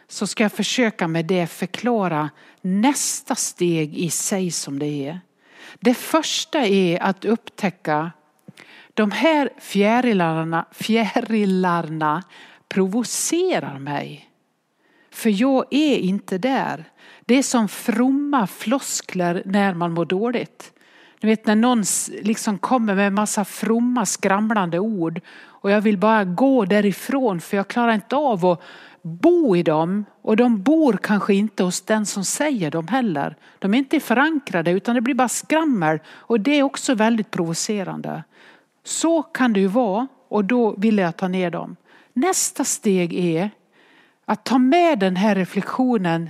så 0.07 0.27
ska 0.27 0.43
jag 0.43 0.51
försöka 0.51 1.07
med 1.07 1.25
det 1.25 1.47
förklara 1.47 2.29
nästa 2.61 3.35
steg 3.35 3.97
i 3.97 4.09
sig 4.09 4.51
som 4.51 4.79
det 4.79 5.07
är. 5.07 5.19
Det 5.79 5.93
första 5.93 6.59
är 6.59 7.03
att 7.03 7.25
upptäcka 7.25 8.11
de 8.93 9.11
här 9.11 9.49
fjärilarna, 9.59 10.65
fjärilarna 10.71 12.23
provocerar 12.67 13.79
mig. 13.79 14.30
För 15.11 15.41
jag 15.41 15.65
är 15.69 15.97
inte 15.97 16.37
där. 16.37 16.85
Det 17.25 17.35
är 17.35 17.43
som 17.43 17.67
fromma 17.67 18.47
floskler 18.47 19.43
när 19.45 19.73
man 19.73 19.91
mår 19.93 20.05
dåligt. 20.05 20.73
Ni 21.21 21.29
vet 21.29 21.45
när 21.45 21.55
någon 21.55 21.83
liksom 22.21 22.57
kommer 22.57 22.95
med 22.95 23.07
en 23.07 23.13
massa 23.13 23.45
fromma 23.45 24.05
skramlande 24.05 24.79
ord 24.79 25.21
och 25.41 25.71
jag 25.71 25.81
vill 25.81 25.97
bara 25.97 26.23
gå 26.23 26.65
därifrån 26.65 27.41
för 27.41 27.57
jag 27.57 27.67
klarar 27.67 27.93
inte 27.93 28.15
av 28.15 28.45
att 28.45 28.61
bo 29.01 29.55
i 29.55 29.63
dem 29.63 30.05
och 30.21 30.37
de 30.37 30.61
bor 30.61 30.99
kanske 31.03 31.33
inte 31.33 31.63
hos 31.63 31.81
den 31.81 32.05
som 32.05 32.23
säger 32.23 32.71
dem 32.71 32.87
heller. 32.87 33.35
De 33.59 33.73
är 33.73 33.77
inte 33.77 33.99
förankrade 33.99 34.71
utan 34.71 34.95
det 34.95 35.01
blir 35.01 35.15
bara 35.15 35.29
skrammel 35.29 35.99
och 36.07 36.39
det 36.39 36.59
är 36.59 36.63
också 36.63 36.95
väldigt 36.95 37.31
provocerande. 37.31 38.23
Så 38.83 39.21
kan 39.21 39.53
det 39.53 39.59
ju 39.59 39.67
vara 39.67 40.07
och 40.29 40.45
då 40.45 40.75
vill 40.77 40.97
jag 40.97 41.17
ta 41.17 41.27
ner 41.27 41.51
dem. 41.51 41.75
Nästa 42.13 42.63
steg 42.63 43.13
är 43.13 43.49
att 44.31 44.45
ta 44.45 44.57
med 44.57 44.99
den 44.99 45.15
här 45.15 45.35
reflektionen 45.35 46.29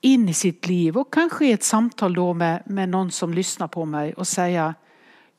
in 0.00 0.28
i 0.28 0.34
sitt 0.34 0.66
liv 0.66 0.96
och 0.96 1.12
kanske 1.12 1.46
i 1.46 1.52
ett 1.52 1.62
samtal 1.62 2.14
då 2.14 2.34
med, 2.34 2.62
med 2.66 2.88
någon 2.88 3.10
som 3.10 3.34
lyssnar 3.34 3.68
på 3.68 3.84
mig 3.84 4.12
och 4.12 4.26
säga 4.26 4.74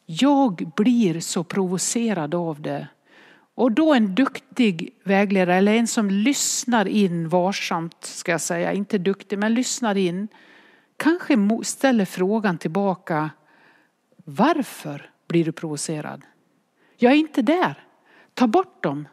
jag 0.06 0.71
blir 0.75 1.19
så 1.19 1.43
provocerad 1.43 2.36
av 2.36 2.62
det. 2.62 2.88
Och 3.56 3.71
då 3.71 3.93
en 3.93 4.15
duktig 4.15 4.93
vägledare 5.03 5.58
eller 5.58 5.73
en 5.73 5.88
som 5.88 6.10
lyssnar 6.10 6.88
in 6.88 7.30
varsamt 7.30 8.06
ska 8.06 8.32
jag 8.32 8.41
säga, 8.41 8.73
inte 8.73 8.97
duktig 8.97 9.39
men 9.39 9.53
lyssnar 9.53 9.97
in. 9.97 10.27
Kanske 10.97 11.38
ställer 11.63 12.06
frågan 12.06 12.58
tillbaka 12.58 13.30
varför 14.25 15.10
blir 15.27 15.45
du 15.45 15.51
provocerad? 15.51 16.21
Jag 16.97 17.12
är 17.13 17.17
inte 17.17 17.41
där. 17.41 17.84
Ta 18.34 18.47
bort 18.47 18.84
dem. 18.84 19.08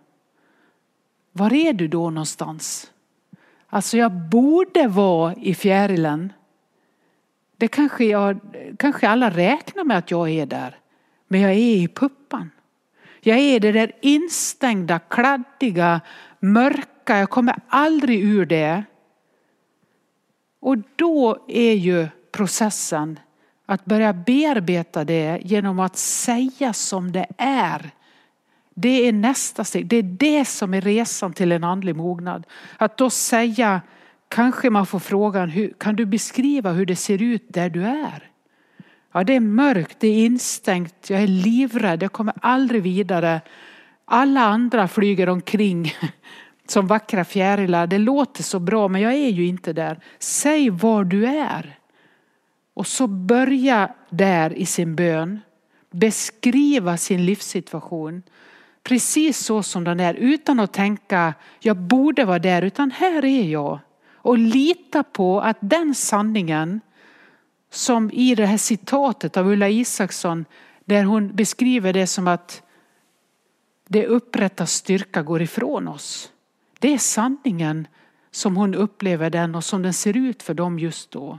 Var 1.36 1.52
är 1.52 1.72
du 1.72 1.88
då 1.88 2.10
någonstans? 2.10 2.90
Alltså 3.66 3.96
jag 3.96 4.12
borde 4.12 4.88
vara 4.88 5.34
i 5.34 5.54
fjärilen. 5.54 6.32
Det 7.56 7.68
kanske, 7.68 8.04
jag, 8.04 8.40
kanske 8.78 9.08
alla 9.08 9.30
räknar 9.30 9.84
med 9.84 9.98
att 9.98 10.10
jag 10.10 10.30
är 10.30 10.46
där. 10.46 10.78
Men 11.28 11.40
jag 11.40 11.50
är 11.50 11.56
i 11.56 11.88
puppan. 11.88 12.50
Jag 13.20 13.38
är 13.38 13.60
det 13.60 13.72
där 13.72 13.92
instängda, 14.02 14.98
kladdiga, 14.98 16.00
mörka. 16.40 17.18
Jag 17.18 17.30
kommer 17.30 17.56
aldrig 17.68 18.24
ur 18.24 18.46
det. 18.46 18.84
Och 20.60 20.76
då 20.96 21.44
är 21.48 21.74
ju 21.74 22.08
processen 22.32 23.18
att 23.66 23.84
börja 23.84 24.12
bearbeta 24.12 25.04
det 25.04 25.40
genom 25.42 25.80
att 25.80 25.96
säga 25.96 26.72
som 26.72 27.12
det 27.12 27.26
är. 27.38 27.90
Det 28.74 29.08
är 29.08 29.12
nästa 29.12 29.64
steg. 29.64 29.86
Det 29.86 29.96
är 29.96 30.02
det 30.02 30.44
som 30.44 30.74
är 30.74 30.80
resan 30.80 31.32
till 31.32 31.52
en 31.52 31.64
andlig 31.64 31.96
mognad. 31.96 32.46
Att 32.76 32.98
då 32.98 33.10
säga, 33.10 33.80
kanske 34.28 34.70
man 34.70 34.86
får 34.86 34.98
frågan, 34.98 35.48
hur, 35.48 35.74
kan 35.78 35.96
du 35.96 36.06
beskriva 36.06 36.72
hur 36.72 36.86
det 36.86 36.96
ser 36.96 37.22
ut 37.22 37.46
där 37.48 37.70
du 37.70 37.84
är? 37.84 38.30
Ja, 39.12 39.24
det 39.24 39.36
är 39.36 39.40
mörkt, 39.40 39.96
det 40.00 40.08
är 40.08 40.26
instängt, 40.26 41.10
jag 41.10 41.22
är 41.22 41.26
livrädd, 41.26 42.02
jag 42.02 42.12
kommer 42.12 42.34
aldrig 42.40 42.82
vidare. 42.82 43.40
Alla 44.04 44.40
andra 44.40 44.88
flyger 44.88 45.28
omkring 45.28 45.92
som 46.68 46.86
vackra 46.86 47.24
fjärilar. 47.24 47.86
Det 47.86 47.98
låter 47.98 48.42
så 48.42 48.58
bra 48.58 48.88
men 48.88 49.00
jag 49.00 49.12
är 49.12 49.28
ju 49.28 49.46
inte 49.46 49.72
där. 49.72 50.00
Säg 50.18 50.70
var 50.70 51.04
du 51.04 51.26
är. 51.26 51.78
Och 52.74 52.86
så 52.86 53.06
börja 53.06 53.94
där 54.10 54.52
i 54.52 54.66
sin 54.66 54.96
bön. 54.96 55.40
Beskriva 55.90 56.96
sin 56.96 57.26
livssituation. 57.26 58.22
Precis 58.84 59.38
så 59.38 59.62
som 59.62 59.84
den 59.84 60.00
är 60.00 60.14
utan 60.14 60.60
att 60.60 60.72
tänka 60.72 61.34
jag 61.60 61.76
borde 61.76 62.24
vara 62.24 62.38
där 62.38 62.62
utan 62.62 62.90
här 62.90 63.24
är 63.24 63.42
jag. 63.42 63.78
Och 64.12 64.38
lita 64.38 65.02
på 65.02 65.40
att 65.40 65.56
den 65.60 65.94
sanningen 65.94 66.80
som 67.70 68.10
i 68.10 68.34
det 68.34 68.46
här 68.46 68.56
citatet 68.56 69.36
av 69.36 69.48
Ulla 69.48 69.68
Isaksson 69.68 70.44
där 70.84 71.04
hon 71.04 71.36
beskriver 71.36 71.92
det 71.92 72.06
som 72.06 72.28
att 72.28 72.62
det 73.88 74.06
upprättas 74.06 74.72
styrka 74.72 75.22
går 75.22 75.42
ifrån 75.42 75.88
oss. 75.88 76.30
Det 76.78 76.94
är 76.94 76.98
sanningen 76.98 77.86
som 78.30 78.56
hon 78.56 78.74
upplever 78.74 79.30
den 79.30 79.54
och 79.54 79.64
som 79.64 79.82
den 79.82 79.94
ser 79.94 80.16
ut 80.16 80.42
för 80.42 80.54
dem 80.54 80.78
just 80.78 81.10
då. 81.10 81.38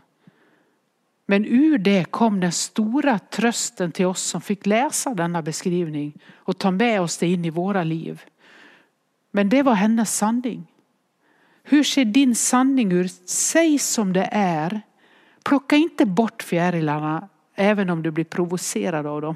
Men 1.25 1.45
ur 1.45 1.77
det 1.77 2.11
kom 2.11 2.39
den 2.39 2.51
stora 2.51 3.19
trösten 3.19 3.91
till 3.91 4.05
oss 4.05 4.21
som 4.21 4.41
fick 4.41 4.65
läsa 4.65 5.13
denna 5.13 5.41
beskrivning 5.41 6.13
och 6.35 6.57
ta 6.57 6.71
med 6.71 7.01
oss 7.01 7.17
det 7.17 7.27
in 7.27 7.45
i 7.45 7.49
våra 7.49 7.83
liv. 7.83 8.21
Men 9.31 9.49
det 9.49 9.63
var 9.63 9.73
hennes 9.73 10.17
sanning. 10.17 10.67
Hur 11.63 11.83
ser 11.83 12.05
din 12.05 12.35
sanning 12.35 12.91
ut? 12.91 13.29
Säg 13.29 13.79
som 13.79 14.13
det 14.13 14.29
är. 14.31 14.81
Plocka 15.43 15.75
inte 15.75 16.05
bort 16.05 16.43
fjärilarna 16.43 17.29
även 17.55 17.89
om 17.89 18.03
du 18.03 18.11
blir 18.11 18.25
provocerad 18.25 19.05
av 19.05 19.21
dem. 19.21 19.35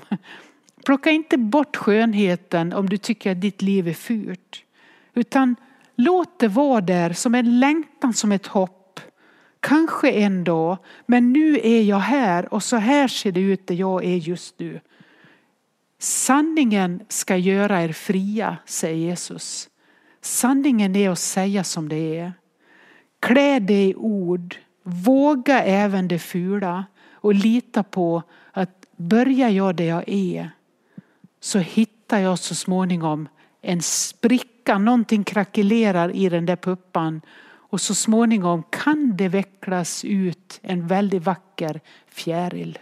Plocka 0.85 1.11
inte 1.11 1.37
bort 1.37 1.75
skönheten 1.75 2.73
om 2.73 2.89
du 2.89 2.97
tycker 2.97 3.31
att 3.31 3.41
ditt 3.41 3.61
liv 3.61 3.87
är 3.87 3.93
fult. 3.93 4.63
Utan 5.13 5.55
låt 5.95 6.39
det 6.39 6.47
vara 6.47 6.81
där 6.81 7.13
som 7.13 7.35
en 7.35 7.59
längtan, 7.59 8.13
som 8.13 8.31
ett 8.31 8.47
hopp. 8.47 8.78
Kanske 9.59 10.11
en 10.11 10.43
dag, 10.43 10.77
men 11.05 11.33
nu 11.33 11.59
är 11.63 11.81
jag 11.81 11.99
här 11.99 12.53
och 12.53 12.63
så 12.63 12.77
här 12.77 13.07
ser 13.07 13.31
det 13.31 13.39
ut 13.39 13.67
där 13.67 13.75
jag 13.75 14.05
är 14.05 14.15
just 14.15 14.59
nu. 14.59 14.79
Sanningen 15.99 17.03
ska 17.07 17.37
göra 17.37 17.83
er 17.83 17.91
fria, 17.91 18.57
säger 18.65 18.95
Jesus. 18.95 19.69
Sanningen 20.21 20.95
är 20.95 21.09
att 21.09 21.19
säga 21.19 21.63
som 21.63 21.89
det 21.89 22.17
är. 22.17 22.33
Klä 23.19 23.59
dig 23.59 23.89
i 23.89 23.95
ord 23.95 24.55
Våga 24.83 25.63
även 25.63 26.07
det 26.07 26.19
fula 26.19 26.85
och 27.13 27.33
lita 27.33 27.83
på 27.83 28.23
att 28.51 28.85
börjar 28.95 29.49
jag 29.49 29.75
där 29.75 29.85
jag 29.85 30.03
är 30.07 30.51
så 31.39 31.59
hittar 31.59 32.19
jag 32.19 32.39
så 32.39 32.55
småningom 32.55 33.29
en 33.61 33.81
spricka, 33.81 34.77
någonting 34.77 35.23
krackelerar 35.23 36.15
i 36.15 36.29
den 36.29 36.45
där 36.45 36.55
puppan 36.55 37.21
och 37.69 37.81
så 37.81 37.95
småningom 37.95 38.63
kan 38.69 39.17
det 39.17 39.27
vecklas 39.27 40.05
ut 40.05 40.59
en 40.61 40.87
väldigt 40.87 41.23
vacker 41.23 41.81
fjäril. 42.07 42.79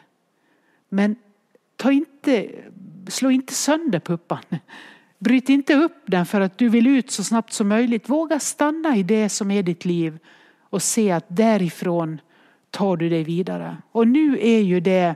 Men 0.90 1.16
ta 1.76 1.92
inte, 1.92 2.50
slå 3.08 3.32
inte 3.32 3.54
sönder 3.54 4.00
puppan. 4.00 4.44
Bryt 5.20 5.50
inte 5.50 5.74
upp 5.76 6.04
den 6.06 6.26
för 6.26 6.42
att 6.42 6.58
du 6.58 6.70
vill 6.70 6.88
ut 6.88 7.12
så 7.12 7.24
snabbt 7.24 7.54
som 7.54 7.68
möjligt. 7.68 8.10
Våga 8.10 8.40
stanna 8.40 8.98
i 8.98 9.04
det 9.04 9.30
som 9.30 9.52
är 9.52 9.64
ditt 9.64 9.86
liv 9.86 10.20
och 10.60 10.82
se 10.82 11.12
att 11.12 11.26
därifrån 11.28 12.22
tar 12.72 12.98
du 12.98 13.10
dig 13.10 13.24
vidare. 13.24 13.78
Och 13.92 14.08
nu 14.08 14.40
är 14.42 14.60
ju 14.60 14.80
det 14.80 15.16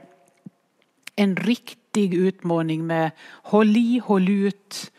en 1.15 1.35
riktig 1.35 2.13
utmaning 2.13 2.87
med 2.87 3.11
håll 3.43 3.77
i, 3.77 4.01
håll 4.05 4.29
ut, 4.29 4.91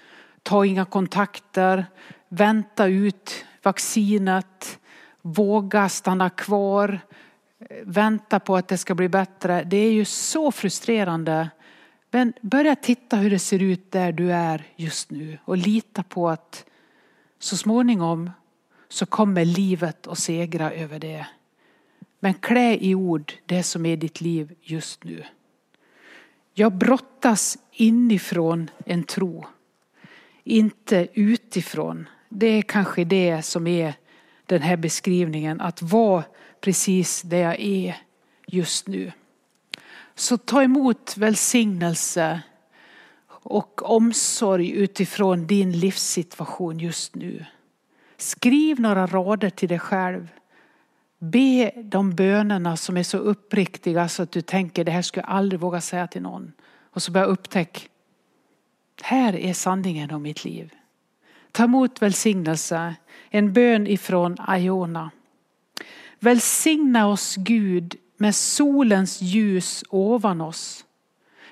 ta 0.43 0.67
inga 0.67 0.85
kontakter, 0.85 1.87
vänta 2.29 2.87
ut 2.87 3.45
vaccinet, 3.63 4.79
våga 5.23 5.89
stanna 5.89 6.31
kvar, 6.31 7.01
vänta 7.83 8.41
på 8.41 8.57
att 8.57 8.69
det 8.69 8.79
ska 8.79 8.95
bli 8.95 9.09
bättre. 9.09 9.65
Det 9.65 9.77
är 9.77 9.93
ju 9.93 10.05
så 10.05 10.53
frustrerande. 10.53 11.51
Men 12.11 12.33
börja 12.41 12.77
titta 12.77 13.17
hur 13.17 13.31
det 13.31 13.39
ser 13.39 13.63
ut 13.63 13.93
där 13.93 14.13
du 14.13 14.33
är 14.33 14.67
just 14.77 15.11
nu 15.11 15.39
och 15.45 15.57
lita 15.57 16.03
på 16.03 16.29
att 16.29 16.65
så 17.39 17.57
småningom 17.57 18.31
så 18.89 19.07
kommer 19.07 19.45
livet 19.45 20.07
att 20.07 20.19
segra 20.19 20.73
över 20.73 20.99
det. 20.99 21.27
Men 22.21 22.35
klä 22.35 22.77
i 22.81 22.95
ord 22.95 23.33
det 23.47 23.63
som 23.63 23.87
är 23.87 23.97
ditt 23.97 24.21
liv 24.21 24.55
just 24.61 25.05
nu. 25.05 25.25
Jag 26.55 26.73
brottas 26.73 27.59
inifrån 27.73 28.71
en 28.87 29.05
tro, 29.05 29.47
inte 30.45 31.09
utifrån. 31.15 32.09
Det 32.35 32.47
är 32.47 32.63
kanske 32.63 33.05
det 33.05 33.43
som 33.43 33.67
är 33.67 33.95
den 34.47 34.63
här 34.63 34.77
beskrivningen, 34.77 35.61
att 35.61 35.83
vara 35.83 36.25
precis 36.61 37.23
där 37.23 37.39
jag 37.39 37.61
är 37.61 37.97
just 38.47 38.89
nu. 38.89 39.13
Så 40.15 40.37
ta 40.37 40.63
emot 40.63 41.17
välsignelse 41.17 42.41
och 43.29 43.91
omsorg 43.91 44.71
utifrån 44.71 45.47
din 45.47 45.73
livssituation 45.73 46.79
just 46.79 47.15
nu. 47.15 47.45
Skriv 48.17 48.81
några 48.81 49.07
rader 49.07 49.51
till 49.51 49.69
dig 49.69 49.79
själv. 49.79 50.29
Be 51.19 51.71
de 51.85 52.15
bönerna 52.15 52.77
som 52.77 52.97
är 52.97 53.03
så 53.03 53.19
uppriktiga 53.19 54.09
så 54.09 54.23
att 54.23 54.33
du 54.33 54.43
tänker 54.43 54.85
det 54.85 54.93
här 54.93 55.03
skulle 55.03 55.25
jag 55.27 55.37
aldrig 55.37 55.61
våga 55.61 55.81
säga 55.81 56.07
till 56.07 56.23
någon. 56.23 56.53
Och 56.91 57.03
så 57.03 57.13
börja 57.13 57.27
upptäcka, 57.27 57.81
här 59.03 59.37
är 59.37 59.53
sanningen 59.53 60.11
om 60.11 60.23
mitt 60.23 60.45
liv. 60.45 60.75
Ta 61.53 61.65
emot 61.65 62.03
välsignelse, 62.03 62.95
en 63.31 63.53
bön 63.53 63.87
ifrån 63.87 64.37
Iona. 64.59 65.11
Välsigna 66.19 67.07
oss 67.07 67.37
Gud 67.37 67.97
med 68.17 68.35
solens 68.35 69.23
ljus 69.23 69.85
ovan 69.89 70.41
oss, 70.41 70.85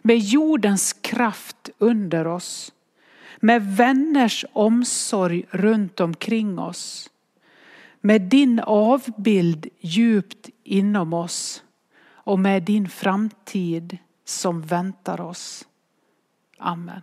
med 0.02 0.18
jordens 0.18 0.92
kraft 0.92 1.70
under 1.78 2.26
oss 2.26 2.72
med 3.40 3.76
vänners 3.76 4.44
omsorg 4.52 5.44
runt 5.50 6.00
omkring 6.00 6.58
oss. 6.58 7.10
Med 8.00 8.22
din 8.22 8.60
avbild 8.60 9.66
djupt 9.80 10.48
inom 10.64 11.12
oss 11.12 11.62
och 12.02 12.38
med 12.38 12.62
din 12.62 12.88
framtid 12.88 13.98
som 14.24 14.62
väntar 14.62 15.20
oss. 15.20 15.66
Amen. 16.58 17.02